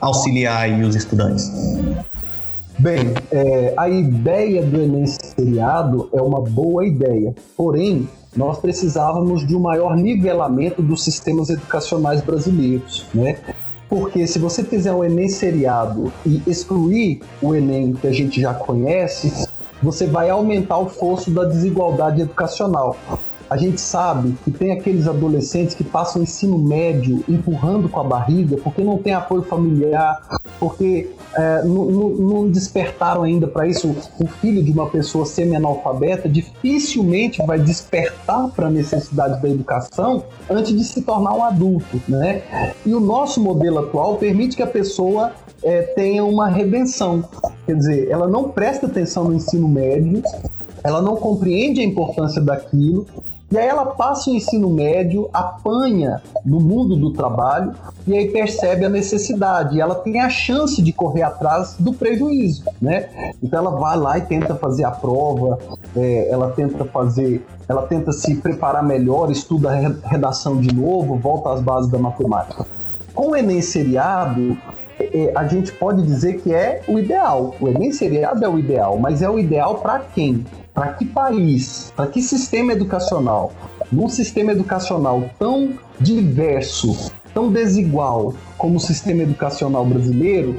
[0.01, 1.49] auxiliar os estudantes?
[2.77, 9.55] Bem, é, a ideia do Enem seriado é uma boa ideia, porém nós precisávamos de
[9.55, 13.37] um maior nivelamento dos sistemas educacionais brasileiros, né?
[13.87, 18.53] Porque se você fizer um Enem seriado e excluir o Enem que a gente já
[18.53, 19.47] conhece,
[19.81, 22.95] você vai aumentar o fosso da desigualdade educacional.
[23.49, 28.03] A gente sabe que tem aqueles adolescentes que passam o ensino médio empurrando com a
[28.03, 33.95] barriga porque não tem apoio familiar, porque é, não, despertaram ainda para isso.
[34.19, 40.75] O filho de uma pessoa semi-analfabeta dificilmente vai despertar para a necessidade da educação antes
[40.75, 42.43] de se tornar um adulto, né?
[42.85, 45.33] E o nosso modelo atual permite que a pessoa
[45.63, 47.23] é, tenha uma redenção.
[47.65, 50.21] Quer dizer, ela não presta atenção no ensino médio,
[50.83, 53.05] ela não compreende a importância daquilo
[53.51, 57.73] e aí ela passa o ensino médio, apanha no mundo do trabalho
[58.05, 59.77] e aí percebe a necessidade.
[59.77, 63.33] E ela tem a chance de correr atrás do prejuízo, né?
[63.41, 65.57] Então ela vai lá e tenta fazer a prova,
[65.95, 71.51] é, ela tenta fazer, ela tenta se preparar melhor, estuda a redação de novo, volta
[71.51, 72.67] às bases da matemática.
[73.15, 74.55] Com o Enem seriado,
[75.35, 77.55] a gente pode dizer que é o ideal.
[77.59, 80.45] O Enem seriado é o ideal, mas é o ideal para quem?
[80.79, 83.51] para que país, para que sistema educacional,
[83.91, 90.55] num sistema educacional tão diverso, tão desigual como o sistema educacional brasileiro,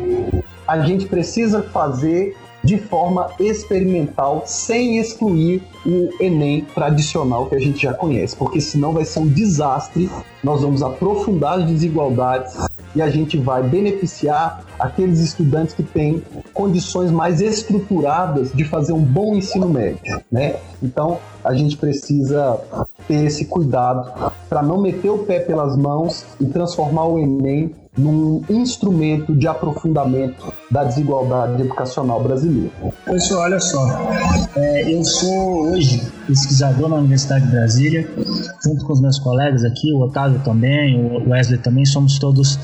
[0.69, 7.81] a gente precisa fazer de forma experimental, sem excluir o Enem tradicional que a gente
[7.81, 10.11] já conhece, porque senão vai ser um desastre.
[10.45, 12.55] Nós vamos aprofundar as desigualdades
[12.95, 16.23] e a gente vai beneficiar aqueles estudantes que têm
[16.53, 20.57] condições mais estruturadas de fazer um bom ensino médio, né?
[20.83, 22.59] Então, a gente precisa
[23.07, 28.43] ter esse cuidado para não meter o pé pelas mãos e transformar o Enem num
[28.49, 32.71] instrumento de aprofundamento da desigualdade educacional brasileira.
[33.05, 33.87] Pessoal, olha só,
[34.57, 38.09] é, eu sou hoje pesquisador na Universidade de Brasília,
[38.65, 42.59] junto com os meus colegas aqui, o Otávio também, o Wesley também, somos todos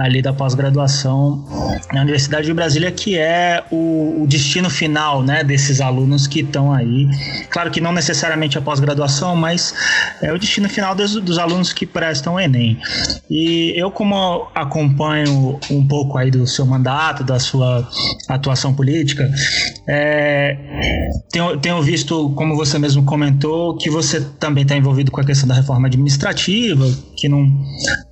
[0.00, 1.44] ali da pós-graduação
[1.92, 6.72] na Universidade de Brasília, que é o, o destino final né, desses alunos que estão
[6.72, 7.06] aí.
[7.50, 9.74] Claro que não necessariamente a pós-graduação, mas
[10.22, 12.78] é o destino final dos, dos alunos que prestam o Enem.
[13.28, 17.86] E eu, como acompanho um pouco aí do seu mandato, da sua
[18.28, 19.30] atuação política,
[19.86, 20.56] é,
[21.30, 25.48] tenho, tenho visto, como você mesmo comentou, que você também está envolvido com a questão
[25.48, 26.86] da reforma administrativa,
[27.16, 27.42] que não,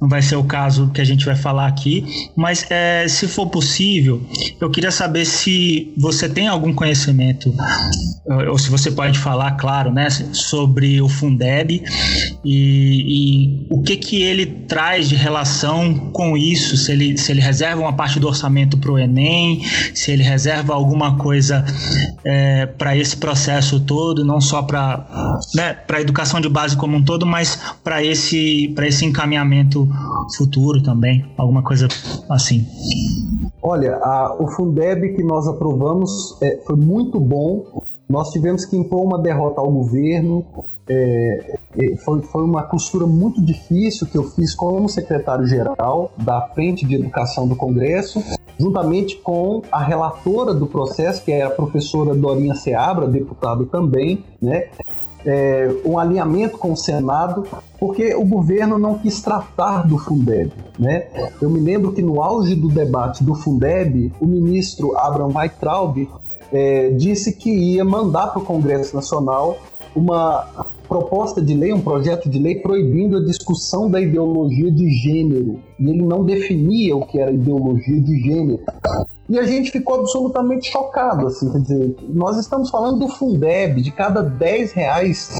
[0.00, 2.04] não vai ser o caso que a gente vai falar aqui,
[2.36, 4.20] mas é, se for possível,
[4.60, 7.54] eu queria saber se você tem algum conhecimento,
[8.50, 11.82] ou se você pode falar, claro, né, sobre o Fundeb
[12.44, 17.40] e, e o que, que ele traz de relação com isso, se ele, se ele
[17.40, 19.62] reserva uma parte do orçamento para o Enem,
[19.94, 21.64] se ele reserva alguma coisa
[22.24, 27.02] é, para esse processo todo, não só para né, a educação de base como um
[27.02, 29.88] todo, mas para esse, esse encaminhamento
[30.36, 31.88] futuro também, alguma coisa
[32.28, 32.66] assim.
[33.62, 37.82] Olha, a, o Fundeb que nós aprovamos é, foi muito bom.
[38.08, 40.44] Nós tivemos que impor uma derrota ao governo.
[40.88, 46.86] É, é foi, foi uma costura muito difícil que eu fiz como secretário-geral da Frente
[46.86, 48.22] de Educação do Congresso,
[48.58, 54.68] juntamente com a relatora do processo, que é a professora Dorinha Seabra, deputada também, né?
[55.26, 57.46] É, um alinhamento com o Senado,
[57.78, 60.52] porque o governo não quis tratar do Fundeb.
[60.78, 61.06] Né?
[61.40, 66.08] Eu me lembro que no auge do debate do Fundeb, o ministro Abraham Weitraub
[66.52, 69.58] é, disse que ia mandar para o Congresso Nacional
[69.94, 70.46] uma
[70.88, 75.60] proposta de lei, um projeto de lei proibindo a discussão da ideologia de gênero.
[75.78, 78.60] E ele não definia o que era ideologia de gênero.
[79.28, 83.90] E a gente ficou absolutamente chocado, assim, quer dizer, nós estamos falando do Fundeb, de
[83.90, 85.38] cada 10 reais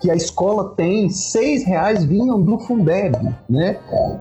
[0.00, 3.16] que a escola tem, seis reais vinham do Fundeb,
[3.48, 3.78] né?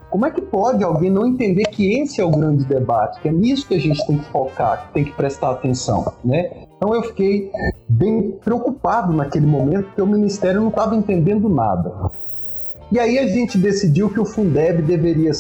[0.10, 3.32] Como é que pode alguém não entender que esse é o grande debate, que é
[3.32, 6.67] nisso que a gente tem que focar, que tem que prestar atenção, né?
[6.78, 7.52] Então eu fiquei
[7.90, 12.12] bem preocupado naquele momento, porque o Ministério não estava entendendo nada.
[12.92, 15.32] E aí a gente decidiu que o Fundeb deveria,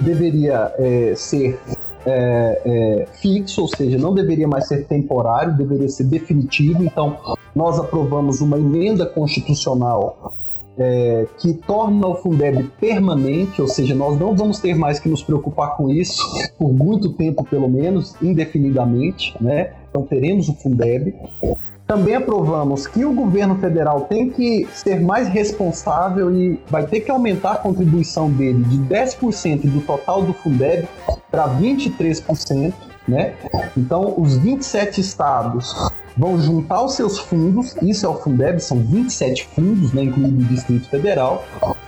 [0.00, 1.58] deveria é, ser
[2.06, 6.82] é, é, fixo, ou seja, não deveria mais ser temporário, deveria ser definitivo.
[6.82, 7.18] Então,
[7.54, 10.34] nós aprovamos uma emenda constitucional
[10.78, 15.22] é, que torna o Fundeb permanente, ou seja, nós não vamos ter mais que nos
[15.22, 16.22] preocupar com isso
[16.58, 19.72] por muito tempo, pelo menos, indefinidamente, né?
[19.94, 21.14] Então teremos o Fundeb.
[21.86, 27.12] Também aprovamos que o governo federal tem que ser mais responsável e vai ter que
[27.12, 30.88] aumentar a contribuição dele de 10% do total do Fundeb
[31.30, 32.72] para 23%,
[33.06, 33.34] né?
[33.76, 35.72] Então, os 27 estados
[36.16, 40.44] vão juntar os seus fundos, isso é o Fundeb, são 27 fundos, né, incluindo o
[40.44, 41.44] Distrito Federal.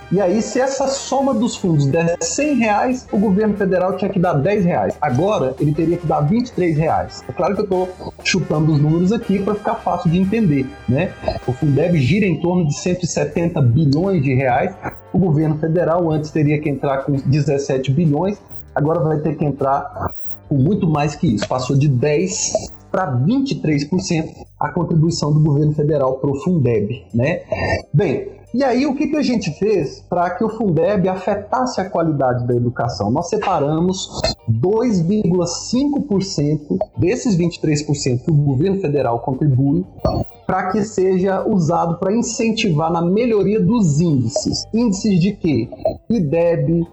[0.09, 4.17] E aí, se essa soma dos fundos der 100 reais, o governo federal tinha que
[4.17, 4.97] dar 10 reais.
[5.01, 7.23] Agora, ele teria que dar 23 reais.
[7.27, 7.89] É claro que eu estou
[8.23, 11.11] chutando os números aqui para ficar fácil de entender, né?
[11.45, 14.73] O Fundeb gira em torno de 170 bilhões de reais.
[15.11, 18.37] O governo federal antes teria que entrar com 17 bilhões,
[18.73, 20.11] agora vai ter que entrar
[20.47, 21.45] com muito mais que isso.
[21.49, 27.41] Passou de 10 para 23% a contribuição do governo federal para o Fundeb, né?
[27.93, 31.89] Bem, e aí o que, que a gente fez para que o Fundeb afetasse a
[31.89, 33.11] qualidade da educação?
[33.11, 34.09] Nós separamos
[34.49, 39.85] 2,5% desses 23% que o governo federal contribui
[40.45, 44.65] para que seja usado para incentivar na melhoria dos índices.
[44.73, 45.67] Índices de quê?
[46.09, 46.87] IDEB,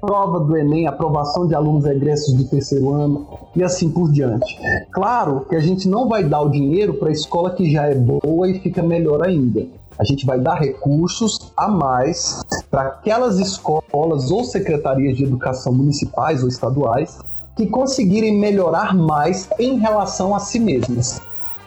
[0.00, 4.58] prova do Enem, aprovação de alunos egressos do terceiro ano e assim por diante.
[4.90, 7.94] Claro que a gente não vai dar o dinheiro para a escola que já é
[7.94, 9.66] boa e fica melhor ainda.
[9.98, 16.42] A gente vai dar recursos a mais para aquelas escolas ou secretarias de educação municipais
[16.42, 17.18] ou estaduais
[17.56, 21.20] que conseguirem melhorar mais em relação a si mesmas.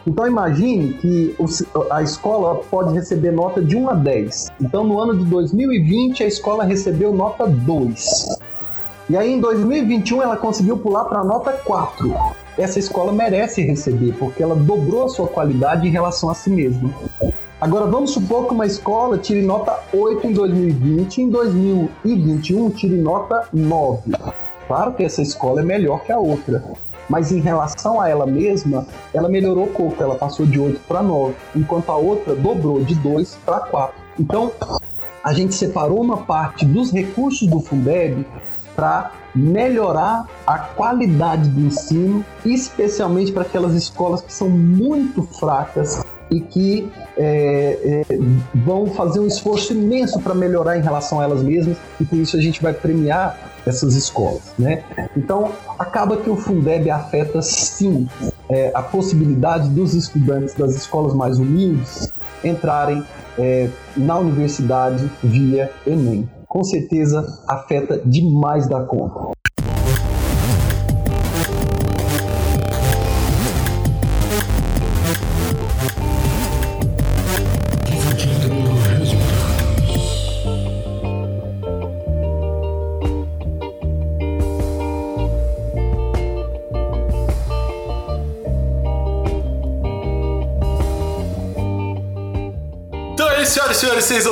[0.06, 1.36] Então imagine que
[1.90, 4.48] a escola pode receber nota de 1 a 10.
[4.60, 8.38] Então no ano de 2020 a escola recebeu nota 2.
[9.10, 12.14] E aí em 2021 ela conseguiu pular para nota 4.
[12.56, 16.90] Essa escola merece receber, porque ela dobrou a sua qualidade em relação a si mesma.
[17.60, 22.96] Agora vamos supor que uma escola tire nota 8 em 2020 e em 2021 tire
[22.96, 24.12] nota 9.
[24.66, 26.62] Claro que essa escola é melhor que a outra,
[27.10, 31.34] mas em relação a ela mesma, ela melhorou pouco, ela passou de 8 para 9,
[31.56, 33.94] enquanto a outra dobrou de 2 para 4.
[34.18, 34.52] Então,
[35.22, 38.24] a gente separou uma parte dos recursos do Fundeb
[38.76, 46.40] para melhorar a qualidade do ensino, especialmente para aquelas escolas que são muito fracas e
[46.40, 48.18] que é, é,
[48.54, 52.36] vão fazer um esforço imenso para melhorar em relação a elas mesmas, e por isso
[52.36, 54.52] a gente vai premiar essas escolas.
[54.58, 54.82] Né?
[55.16, 58.08] Então, acaba que o Fundeb afeta sim
[58.48, 63.04] é, a possibilidade dos estudantes das escolas mais humildes entrarem
[63.38, 66.28] é, na universidade via Enem.
[66.48, 69.30] Com certeza afeta demais da conta.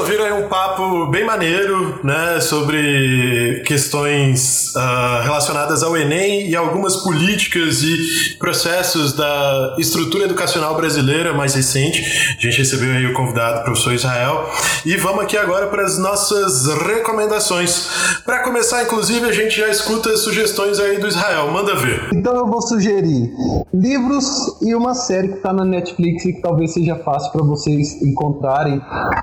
[0.09, 6.97] Ouviram aí um papo bem maneiro, né, sobre questões uh, relacionadas ao Enem e algumas
[6.97, 12.03] políticas e processos da estrutura educacional brasileira mais recente.
[12.39, 14.49] A gente recebeu aí o convidado, o professor Israel.
[14.85, 17.89] E vamos aqui agora para as nossas recomendações.
[18.25, 21.51] Para começar, inclusive, a gente já escuta sugestões aí do Israel.
[21.51, 22.09] Manda ver.
[22.13, 23.33] Então eu vou sugerir
[23.73, 24.27] livros
[24.63, 28.81] e uma série que está na Netflix e que talvez seja fácil para vocês encontrarem.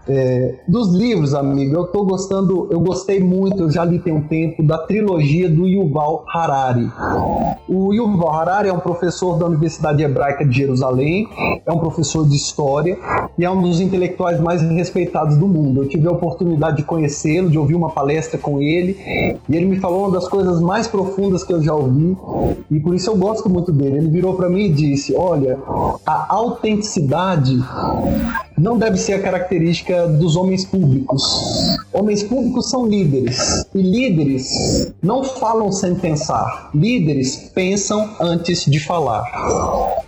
[0.08, 4.28] É, dos livros, amigo, eu tô gostando, eu gostei muito, eu já li tem um
[4.28, 6.90] tempo, da trilogia do Yuval Harari.
[7.68, 11.28] O Yuval Harari é um professor da Universidade Hebraica de Jerusalém,
[11.66, 12.98] é um professor de história
[13.38, 15.84] e é um dos intelectuais mais respeitados do mundo.
[15.84, 18.98] Eu tive a oportunidade de conhecê-lo, de ouvir uma palestra com ele,
[19.50, 22.16] e ele me falou uma das coisas mais profundas que eu já ouvi,
[22.72, 23.98] e por isso eu gosto muito dele.
[23.98, 25.60] Ele virou para mim e disse: Olha,
[26.06, 27.58] a autenticidade
[28.58, 31.24] não deve ser a característica dos homens públicos.
[31.92, 36.70] Homens públicos são líderes e líderes não falam sem pensar.
[36.74, 39.24] Líderes pensam antes de falar.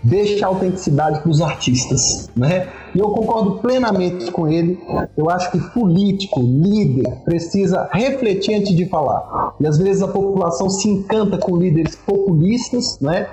[0.03, 2.67] Deixa a autenticidade para os artistas, né?
[2.93, 4.79] E eu concordo plenamente com ele.
[5.15, 9.53] Eu acho que político, líder, precisa refletir antes de falar.
[9.59, 13.27] E às vezes a população se encanta com líderes populistas, né?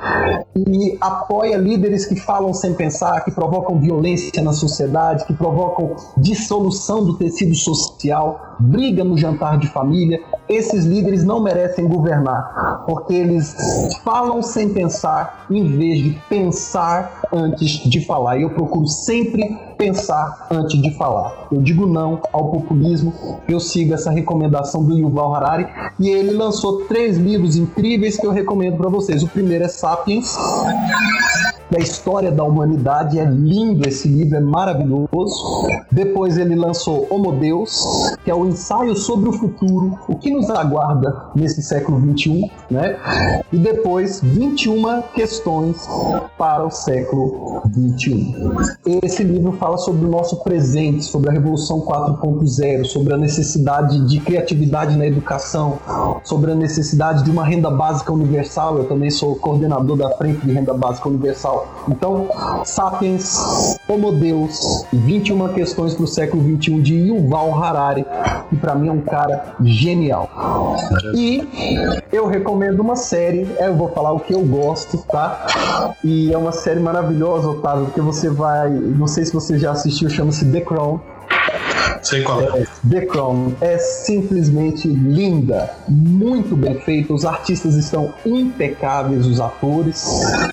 [0.57, 7.05] E apoia líderes que falam sem pensar, que provocam violência na sociedade, que provocam dissolução
[7.05, 10.21] do tecido social, briga no jantar de família.
[10.49, 13.57] Esses líderes não merecem governar, porque eles
[14.05, 18.39] falam sem pensar em vez de pensar antes de falar.
[18.39, 21.49] E eu procuro sempre pensar antes de falar.
[21.53, 23.13] Eu digo não ao populismo,
[23.49, 25.67] eu sigo essa recomendação do Yuval Harari
[25.99, 29.23] e ele lançou três livros incríveis que eu recomendo para vocês.
[29.23, 30.37] O primeiro é Sapiens,
[31.71, 33.19] da história da humanidade.
[33.19, 35.69] É lindo esse livro, é maravilhoso.
[35.91, 37.83] Depois ele lançou Homo Deus,
[38.25, 42.97] que é o ensaio sobre o futuro, o que nos aguarda nesse século 21, né?
[43.53, 45.89] E depois 21 questões
[46.39, 48.57] para o século 21.
[49.03, 54.21] Esse livro fala sobre o nosso presente, sobre a revolução 4.0, sobre a necessidade de
[54.21, 55.79] criatividade na educação,
[56.23, 58.79] sobre a necessidade de uma renda básica universal.
[58.79, 61.54] Eu também sou coordenador da frente de renda básica universal
[61.89, 62.29] então,
[62.65, 68.07] Sapiens, Homo Deus e 21 questões para o século 21 de Yuval Harari,
[68.49, 70.29] que para mim é um cara genial.
[71.15, 71.47] E
[72.13, 75.95] eu recomendo uma série, é, eu vou falar o que eu gosto, tá?
[76.03, 80.09] E é uma série maravilhosa, Otávio, porque você vai, não sei se você já assistiu,
[80.09, 81.01] chama-se The Crown.
[82.05, 82.67] Sei qual é.
[82.89, 90.07] The Crown é simplesmente linda, muito bem feita, os artistas estão impecáveis, os atores,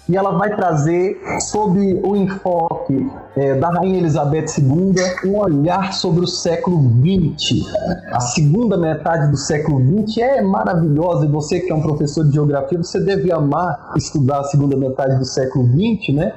[0.08, 6.24] e ela vai trazer, sob o enfoque é, da Rainha Elizabeth II, um olhar sobre
[6.24, 7.66] o século XX.
[8.12, 12.34] A segunda metade do século XX é maravilhosa, e você que é um professor de
[12.34, 16.34] geografia, você deve amar estudar a segunda metade do século XX, né?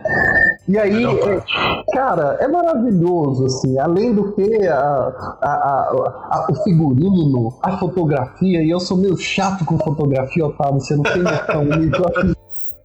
[0.67, 1.43] E aí, é,
[1.93, 5.04] cara, é maravilhoso, assim, além do que a,
[5.43, 5.89] a,
[6.31, 11.03] a, o figurino, a fotografia, e eu sou meio chato com fotografia, Otávio, você não
[11.03, 11.65] tem noção,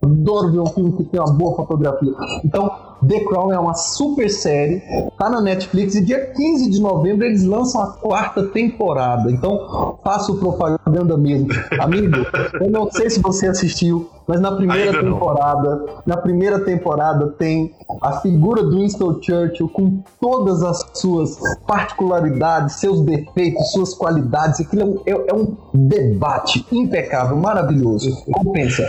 [0.02, 2.14] eu adoro ver um filme que tem uma boa fotografia.
[2.44, 2.72] Então,
[3.08, 4.82] The Crown é uma super série,
[5.18, 9.32] tá na Netflix e dia 15 de novembro eles lançam a quarta temporada.
[9.32, 11.50] Então, faço propaganda mesmo.
[11.80, 12.18] Amigo,
[12.60, 15.88] eu não sei se você assistiu, mas na primeira Ainda temporada, não.
[16.06, 23.02] na primeira temporada tem a figura do Winston Churchill com todas as suas particularidades, seus
[23.02, 24.60] defeitos, suas qualidades.
[24.60, 28.24] Aquilo é um, é, é um debate impecável, maravilhoso.
[28.32, 28.84] Compensa.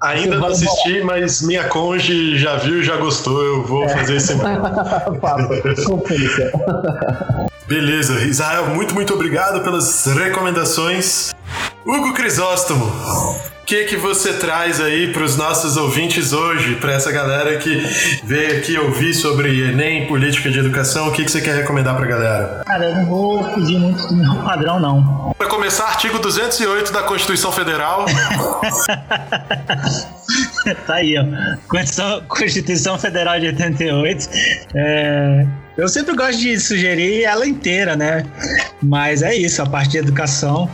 [0.00, 3.45] Ainda não assisti, mas minha conge já viu e já gostou.
[3.46, 3.88] Eu vou é.
[3.88, 4.34] fazer esse.
[7.68, 11.32] Beleza, Israel, muito, muito obrigado pelas recomendações.
[11.84, 12.90] Hugo Crisóstomo,
[13.66, 17.76] que que você traz aí para os nossos ouvintes hoje, para essa galera que
[18.22, 21.08] veio aqui ouvir sobre Enem, política de educação?
[21.08, 22.62] O que, que você quer recomendar para a galera?
[22.64, 25.34] Cara, eu não vou fugir muito do meu padrão, não.
[25.36, 28.06] Para começar, artigo 208 da Constituição Federal.
[30.86, 31.24] tá aí, ó.
[31.66, 34.28] Constituição, Constituição Federal de 88.
[34.76, 35.44] É,
[35.76, 38.24] eu sempre gosto de sugerir ela inteira, né?
[38.80, 40.70] Mas é isso, a parte de educação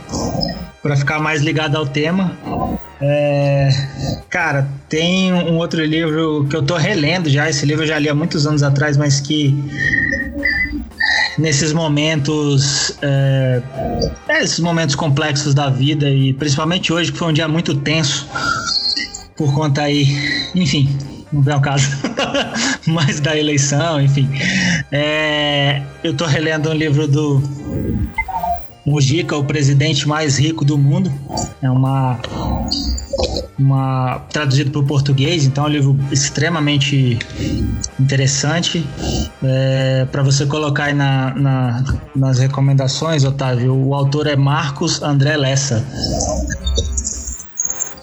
[0.83, 2.37] para ficar mais ligado ao tema.
[3.01, 3.69] É,
[4.29, 7.49] cara, tem um outro livro que eu tô relendo já.
[7.49, 9.55] Esse livro eu já li há muitos anos atrás, mas que
[11.37, 13.61] nesses momentos, é,
[14.41, 18.27] esses momentos complexos da vida e principalmente hoje que foi um dia muito tenso
[19.35, 20.05] por conta aí,
[20.53, 20.95] enfim,
[21.31, 21.89] não é o caso,
[22.85, 24.29] mas da eleição, enfim.
[24.91, 27.41] É, eu tô relendo um livro do
[28.85, 31.11] Mujica, o presidente mais rico do mundo.
[31.61, 32.19] É uma
[33.57, 37.19] uma traduzido para o português, então é um livro extremamente
[37.99, 38.85] interessante
[39.43, 41.83] é, para você colocar aí na, na,
[42.15, 43.75] nas recomendações, Otávio.
[43.75, 45.85] O autor é Marcos André Lessa.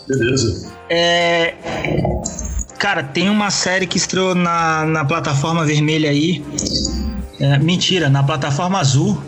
[0.09, 0.71] Beleza.
[0.89, 1.55] É,
[2.79, 6.45] cara, tem uma série que estreou na, na plataforma vermelha aí.
[7.41, 9.19] É, mentira, na plataforma azul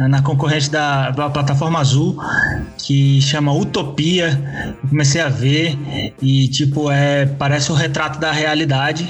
[0.00, 2.16] né, na concorrente da, da plataforma azul
[2.78, 4.76] que chama Utopia.
[4.88, 5.78] Comecei a ver
[6.20, 9.08] e tipo é parece um retrato da realidade.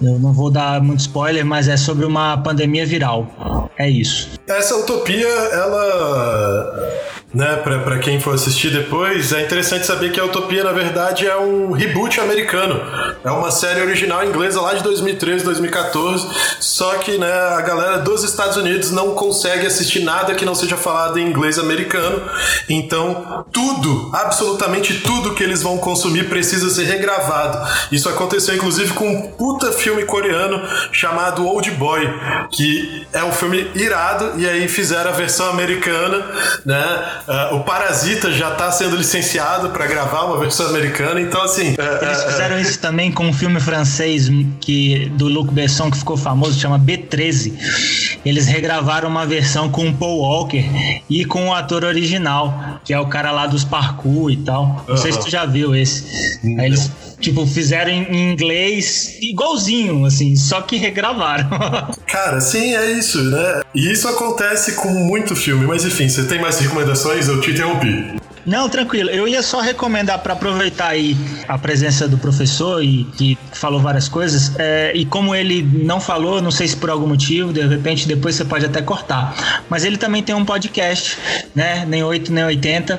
[0.00, 3.70] Eu não vou dar muito spoiler, mas é sobre uma pandemia viral.
[3.78, 4.30] É isso.
[4.48, 6.90] Essa utopia, ela
[7.34, 11.36] né, para quem for assistir depois, é interessante saber que a Utopia, na verdade, é
[11.36, 12.80] um reboot americano.
[13.24, 16.28] É uma série original inglesa lá de 2013, 2014,
[16.60, 20.76] só que né, a galera dos Estados Unidos não consegue assistir nada que não seja
[20.76, 22.22] falado em inglês americano.
[22.68, 27.66] Então, tudo, absolutamente tudo que eles vão consumir precisa ser regravado.
[27.90, 30.60] Isso aconteceu, inclusive, com um puta filme coreano
[30.92, 32.08] chamado Old Boy,
[32.50, 36.24] que é um filme irado, e aí fizeram a versão americana,
[36.66, 37.21] né?
[37.26, 41.74] Uh, o Parasita já está sendo licenciado para gravar uma versão americana, então assim.
[41.74, 44.28] Uh, Eles fizeram isso também com um filme francês
[44.60, 48.18] que do Luc Besson que ficou famoso, chama B13.
[48.24, 50.64] Eles regravaram uma versão com o Paul Walker
[51.08, 54.84] e com o ator original, que é o cara lá dos parkour e tal.
[54.88, 56.40] Não sei se tu já viu esse.
[56.58, 56.90] Aí eles
[57.22, 61.48] Tipo, fizeram em inglês igualzinho, assim, só que regravaram.
[62.06, 63.62] Cara, sim, é isso, né?
[63.72, 67.28] E isso acontece com muito filme, mas enfim, você tem mais recomendações?
[67.28, 68.16] Eu te interrompi.
[68.44, 69.08] Não, tranquilo.
[69.10, 71.16] Eu ia só recomendar para aproveitar aí
[71.46, 74.52] a presença do professor e que falou várias coisas.
[74.58, 78.34] É, e como ele não falou, não sei se por algum motivo, de repente depois
[78.34, 79.62] você pode até cortar.
[79.70, 81.16] Mas ele também tem um podcast,
[81.54, 81.84] né?
[81.86, 82.98] Nem 8 nem 80.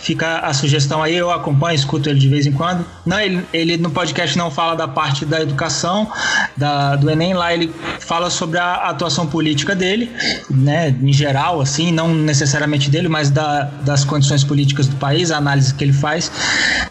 [0.00, 2.86] Fica a sugestão aí, eu acompanho, escuto ele de vez em quando.
[3.04, 6.10] Não, ele, ele no podcast não fala da parte da educação,
[6.56, 10.10] da, do Enem, lá ele fala sobre a atuação política dele,
[10.48, 10.94] né?
[11.02, 15.74] Em geral, assim, não necessariamente dele, mas da, das condições políticas do país, a análise
[15.74, 16.30] que ele faz,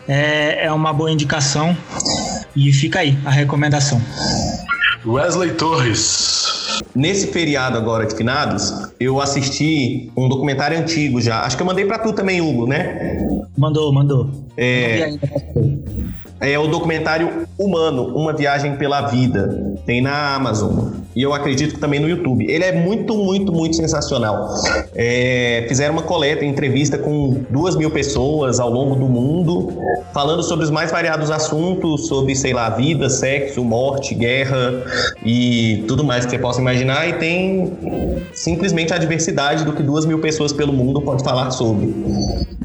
[0.07, 1.75] é, é uma boa indicação.
[2.55, 4.01] E fica aí a recomendação.
[5.05, 6.81] Wesley Torres.
[6.95, 11.41] Nesse feriado agora de finados, eu assisti um documentário antigo já.
[11.41, 13.17] Acho que eu mandei para tu também, Hugo, né?
[13.57, 14.29] Mandou, mandou.
[14.55, 15.17] É...
[16.43, 19.77] É o documentário Humano, Uma Viagem pela Vida.
[19.85, 20.91] Tem na Amazon.
[21.15, 22.45] E eu acredito que também no YouTube.
[22.51, 24.53] Ele é muito, muito, muito sensacional.
[24.93, 29.71] É, fizeram uma coleta, entrevista com duas mil pessoas ao longo do mundo,
[30.13, 34.83] falando sobre os mais variados assuntos, sobre, sei lá, vida, sexo, morte, guerra
[35.23, 37.07] e tudo mais que você possa imaginar.
[37.07, 37.71] E tem
[38.33, 41.95] simplesmente a diversidade do que duas mil pessoas pelo mundo pode falar sobre.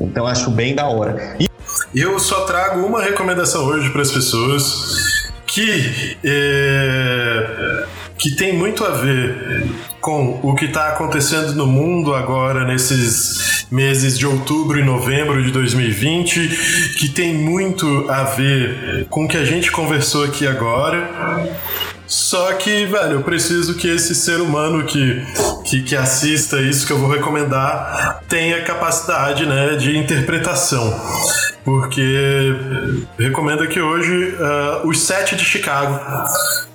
[0.00, 1.36] Então acho bem da hora.
[1.38, 1.47] E
[1.94, 7.84] eu só trago uma recomendação hoje para as pessoas que é,
[8.18, 9.64] que tem muito a ver
[10.00, 15.50] com o que está acontecendo no mundo agora nesses meses de outubro e novembro de
[15.50, 21.48] 2020, que tem muito a ver com o que a gente conversou aqui agora
[22.08, 25.22] só que, velho, eu preciso que esse ser humano que,
[25.66, 30.98] que, que, assista isso que eu vou recomendar tenha capacidade né, de interpretação.
[31.64, 32.54] Porque
[33.18, 36.00] recomendo aqui hoje uh, Os Sete de Chicago,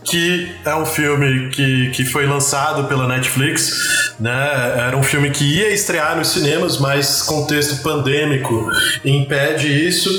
[0.03, 4.75] que é um filme que, que foi lançado pela Netflix, né?
[4.77, 8.69] Era um filme que ia estrear nos cinemas, mas contexto pandêmico
[9.03, 10.09] impede isso.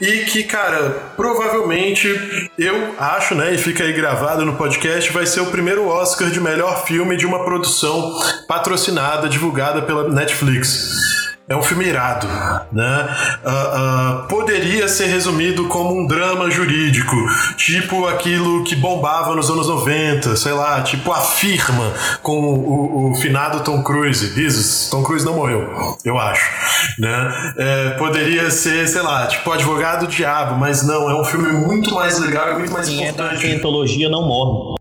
[0.00, 2.08] E que, cara, provavelmente
[2.56, 6.40] eu acho, né, e fica aí gravado no podcast, vai ser o primeiro Oscar de
[6.40, 11.17] melhor filme de uma produção patrocinada, divulgada pela Netflix.
[11.48, 12.26] É um filme irado,
[12.70, 13.16] né?
[13.42, 17.16] Uh, uh, poderia ser resumido como um drama jurídico,
[17.56, 23.14] tipo aquilo que bombava nos anos 90, sei lá, tipo a firma com o, o,
[23.14, 24.34] finado Tom Cruise.
[24.34, 26.50] Risos, Tom Cruise não morreu, eu acho,
[26.98, 27.54] né?
[27.56, 32.18] É, poderia ser, sei lá, tipo Advogado Diabo, mas não, é um filme muito mais
[32.18, 33.40] legal e muito mais importante.
[33.40, 34.77] Quem é da não morre.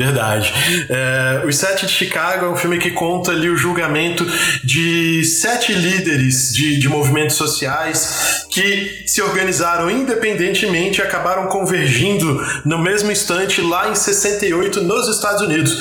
[0.00, 0.50] Verdade.
[0.88, 4.26] É, Os Sete de Chicago é um filme que conta ali o julgamento
[4.64, 12.78] de sete líderes de, de movimentos sociais que se organizaram independentemente e acabaram convergindo no
[12.78, 15.76] mesmo instante lá em 68 nos Estados Unidos.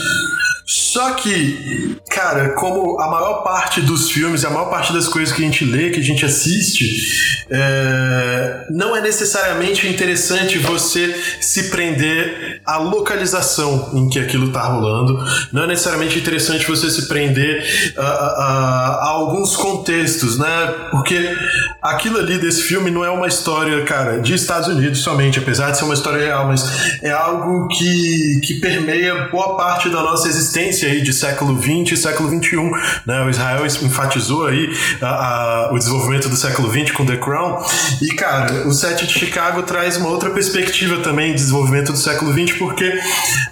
[0.70, 5.42] Só que, cara, como a maior parte dos filmes, a maior parte das coisas que
[5.42, 12.62] a gente lê, que a gente assiste, é, não é necessariamente interessante você se prender
[12.64, 15.18] à localização em que aquilo está rolando.
[15.52, 17.66] Não é necessariamente interessante você se prender
[17.98, 20.76] a, a, a, alguns contextos, né?
[20.92, 21.36] Porque
[21.82, 25.80] aquilo ali desse filme não é uma história, cara, de Estados Unidos somente, apesar de
[25.80, 30.59] ser uma história real, mas é algo que, que permeia boa parte da nossa existência
[30.60, 32.58] existência aí de século XX e século XXI.
[33.06, 33.22] Né?
[33.22, 34.70] O Israel enfatizou aí
[35.02, 37.64] a, a, o desenvolvimento do século XX com The Crown.
[38.02, 42.34] E, cara, o set de Chicago traz uma outra perspectiva também de desenvolvimento do século
[42.34, 43.00] XX, porque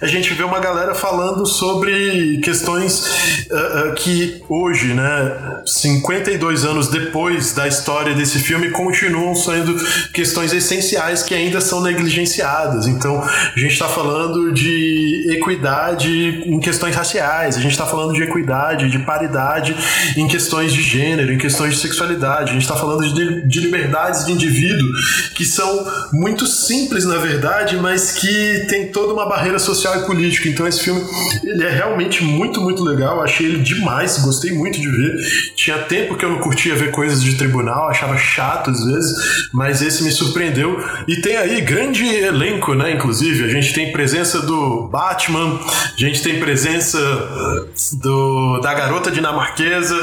[0.00, 6.88] a gente vê uma galera falando sobre questões uh, uh, que hoje, né, 52 anos
[6.88, 9.76] depois da história desse filme, continuam sendo
[10.12, 12.86] questões essenciais que ainda são negligenciadas.
[12.86, 18.22] Então, a gente está falando de equidade em questões raciais, a gente está falando de
[18.22, 19.74] equidade, de paridade
[20.16, 24.26] em questões de gênero, em questões de sexualidade, a gente está falando de, de liberdades
[24.26, 24.88] de indivíduo
[25.34, 30.48] que são muito simples na verdade, mas que tem toda uma barreira social e política.
[30.48, 31.02] Então esse filme
[31.44, 33.22] ele é realmente muito, muito legal.
[33.22, 35.16] Achei ele demais, gostei muito de ver.
[35.54, 39.82] Tinha tempo que eu não curtia ver coisas de tribunal, achava chato às vezes, mas
[39.82, 40.78] esse me surpreendeu.
[41.06, 42.92] E tem aí grande elenco, né?
[42.92, 45.60] Inclusive, a gente tem presença do Batman,
[45.94, 46.77] a gente tem presença
[48.00, 49.96] do, da garota dinamarquesa,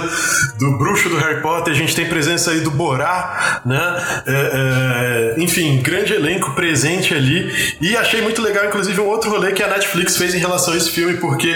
[0.60, 4.24] do bruxo do Harry Potter, a gente tem presença aí do Borá, né?
[4.28, 7.52] É, é, enfim, grande elenco presente ali.
[7.82, 10.78] E achei muito legal, inclusive, um outro rolê que a Netflix fez em relação a
[10.78, 11.48] esse filme, porque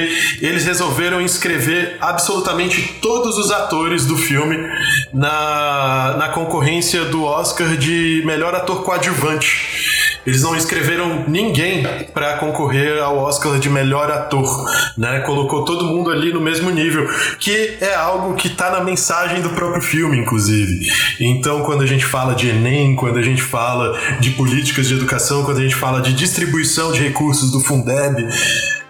[0.42, 4.58] eles resolveram inscrever absolutamente todos os atores do filme
[5.14, 9.99] na, na concorrência do Oscar de melhor ator coadjuvante.
[10.30, 14.46] Eles não escreveram ninguém para concorrer ao Oscar de melhor ator,
[14.96, 15.22] né?
[15.22, 17.10] Colocou todo mundo ali no mesmo nível,
[17.40, 20.88] que é algo que tá na mensagem do próprio filme, inclusive.
[21.20, 25.44] Então, quando a gente fala de Enem, quando a gente fala de políticas de educação,
[25.44, 28.24] quando a gente fala de distribuição de recursos do Fundeb,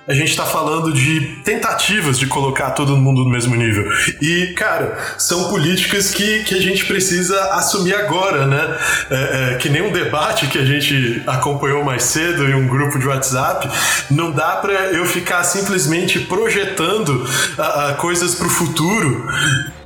[0.10, 3.88] a gente tá falando de tentativas de colocar todo mundo no mesmo nível.
[4.20, 8.78] E, cara, são políticas que, que a gente precisa assumir agora, né?
[9.12, 12.98] É, é, que nem um debate que a gente acompanhou mais cedo em um grupo
[12.98, 13.70] de WhatsApp,
[14.10, 19.28] não dá para eu ficar simplesmente projetando uh, uh, coisas pro futuro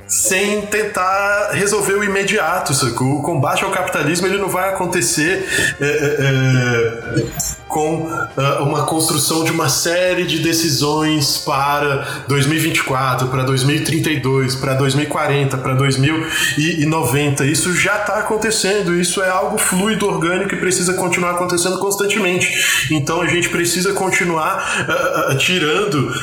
[0.06, 3.18] sem tentar resolver o imediato, sacou?
[3.18, 5.46] O combate ao capitalismo ele não vai acontecer
[5.80, 13.42] é, é, é com uh, uma construção de uma série de decisões para 2024, para
[13.42, 17.44] 2032, para 2040, para 2090.
[17.46, 22.48] Isso já está acontecendo, isso é algo fluido, orgânico e precisa continuar acontecendo constantemente.
[22.92, 26.14] Então a gente precisa continuar uh, uh, tirando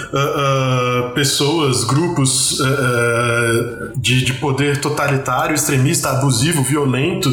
[1.13, 2.57] pessoas, grupos
[3.97, 7.29] de, de, poder totalitário, extremista, abusivo, violento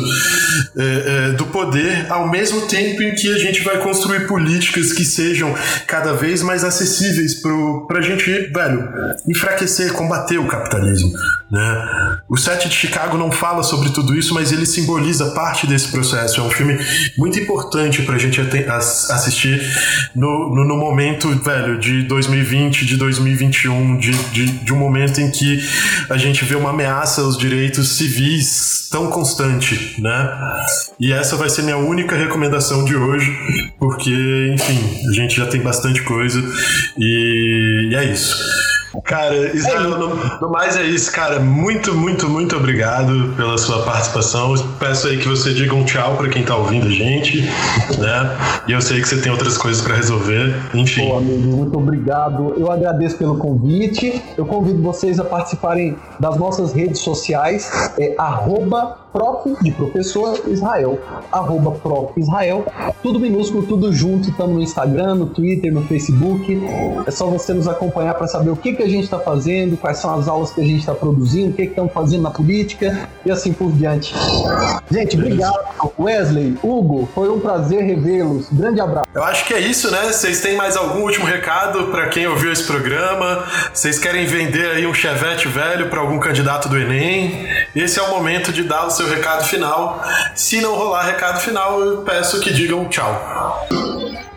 [1.36, 5.54] do poder, ao mesmo tempo em que a gente vai construir construir políticas que sejam
[5.86, 7.42] cada vez mais acessíveis
[7.86, 8.88] para a gente, velho,
[9.28, 11.12] enfraquecer, combater o capitalismo.
[11.50, 12.18] Né?
[12.28, 16.40] O Sete de Chicago não fala sobre tudo isso, mas ele simboliza parte desse processo.
[16.40, 16.78] É um filme
[17.18, 18.40] muito importante para a gente
[19.10, 19.60] assistir
[20.14, 25.30] no, no, no, momento, velho, de 2020, de 2021, de, de, de um momento em
[25.30, 25.60] que
[26.08, 30.30] a gente vê uma ameaça aos direitos civis tão constante, né?
[30.98, 33.36] E essa vai ser minha única recomendação de hoje,
[34.06, 36.42] enfim, a gente já tem bastante coisa
[36.98, 38.36] e, e é isso.
[39.04, 41.38] Cara, Israel, no, no, mais é isso, cara.
[41.38, 44.54] Muito, muito, muito obrigado pela sua participação.
[44.78, 47.42] Peço aí que você diga um tchau para quem tá ouvindo a gente,
[47.98, 48.36] né?
[48.66, 50.54] E eu sei que você tem outras coisas para resolver.
[50.74, 51.08] Enfim.
[51.08, 52.54] Pô, amigo, muito obrigado.
[52.56, 54.22] Eu agradeço pelo convite.
[54.36, 57.70] Eu convido vocês a participarem das nossas redes sociais.
[57.98, 60.98] É arroba prof de professor Israel,
[61.32, 62.64] arroba prof Israel,
[63.02, 66.60] tudo minúsculo, tudo junto, estamos no Instagram, no Twitter, no Facebook.
[67.06, 69.98] É só você nos acompanhar para saber o que, que a gente está fazendo, quais
[69.98, 73.30] são as aulas que a gente está produzindo, o que estamos fazendo na política e
[73.30, 74.14] assim por diante.
[74.90, 75.58] Gente, obrigado.
[75.98, 78.46] Wesley, Hugo, foi um prazer revê-los.
[78.52, 79.08] Grande abraço.
[79.14, 80.12] Eu acho que é isso, né?
[80.12, 83.44] Vocês têm mais algum último recado para quem ouviu esse programa?
[83.72, 87.48] Vocês querem vender aí um chevette velho para algum candidato do Enem?
[87.74, 90.02] Esse é o momento de dar os seu recado final.
[90.34, 93.66] Se não rolar recado final, eu peço que digam tchau.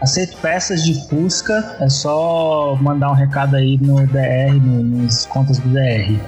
[0.02, 5.70] Aceito peças de Fusca, é só mandar um recado aí no DR, nas contas do
[5.70, 6.20] DR.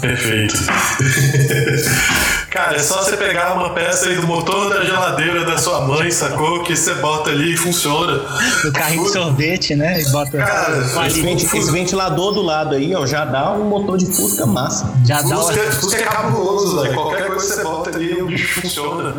[0.00, 0.54] Perfeito.
[2.54, 6.08] Cara, é só você pegar uma peça aí do motor da geladeira da sua mãe,
[6.12, 6.62] sacou?
[6.62, 8.22] Que você bota ali e funciona.
[8.64, 10.00] O carrinho de sorvete, né?
[10.00, 10.38] E bota.
[10.38, 10.78] Cara,
[11.08, 14.88] esse, esse, ventilador do lado aí, ó, já dá um motor de Fusca massa.
[15.04, 15.72] Já Fusca, dá uma...
[15.72, 16.94] Fusca é cabuloso, velho.
[16.94, 19.14] Qualquer coisa que você bota ali, o bicho funciona.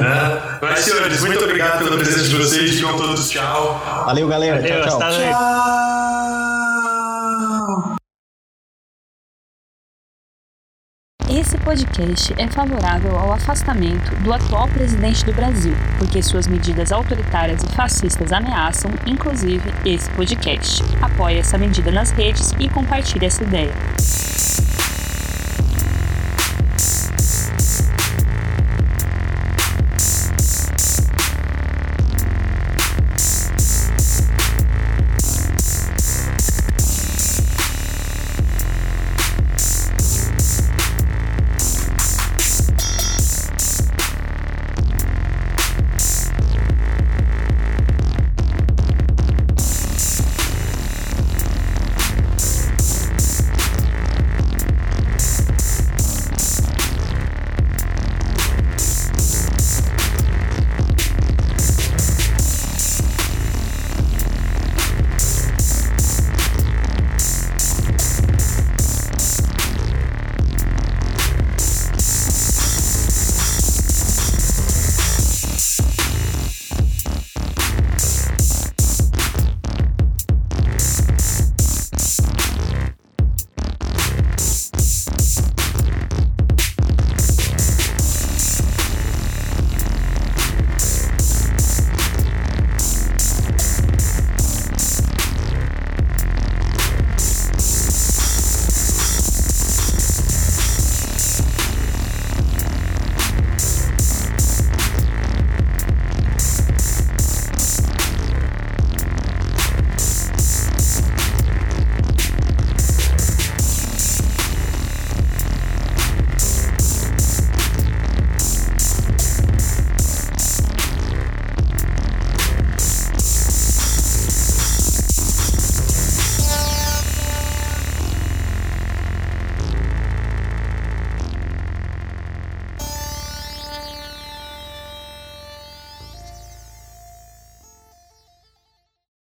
[0.00, 0.58] É.
[0.60, 2.72] Mas, senhores, muito obrigado pela presença de vocês.
[2.72, 3.80] Digam todos tchau.
[4.06, 4.60] Valeu, galera.
[4.60, 5.10] Valeu, tchau, tchau.
[5.12, 5.91] tchau.
[11.52, 17.62] Esse podcast é favorável ao afastamento do atual presidente do Brasil, porque suas medidas autoritárias
[17.62, 20.82] e fascistas ameaçam, inclusive, esse podcast.
[21.02, 23.74] Apoie essa medida nas redes e compartilhe essa ideia.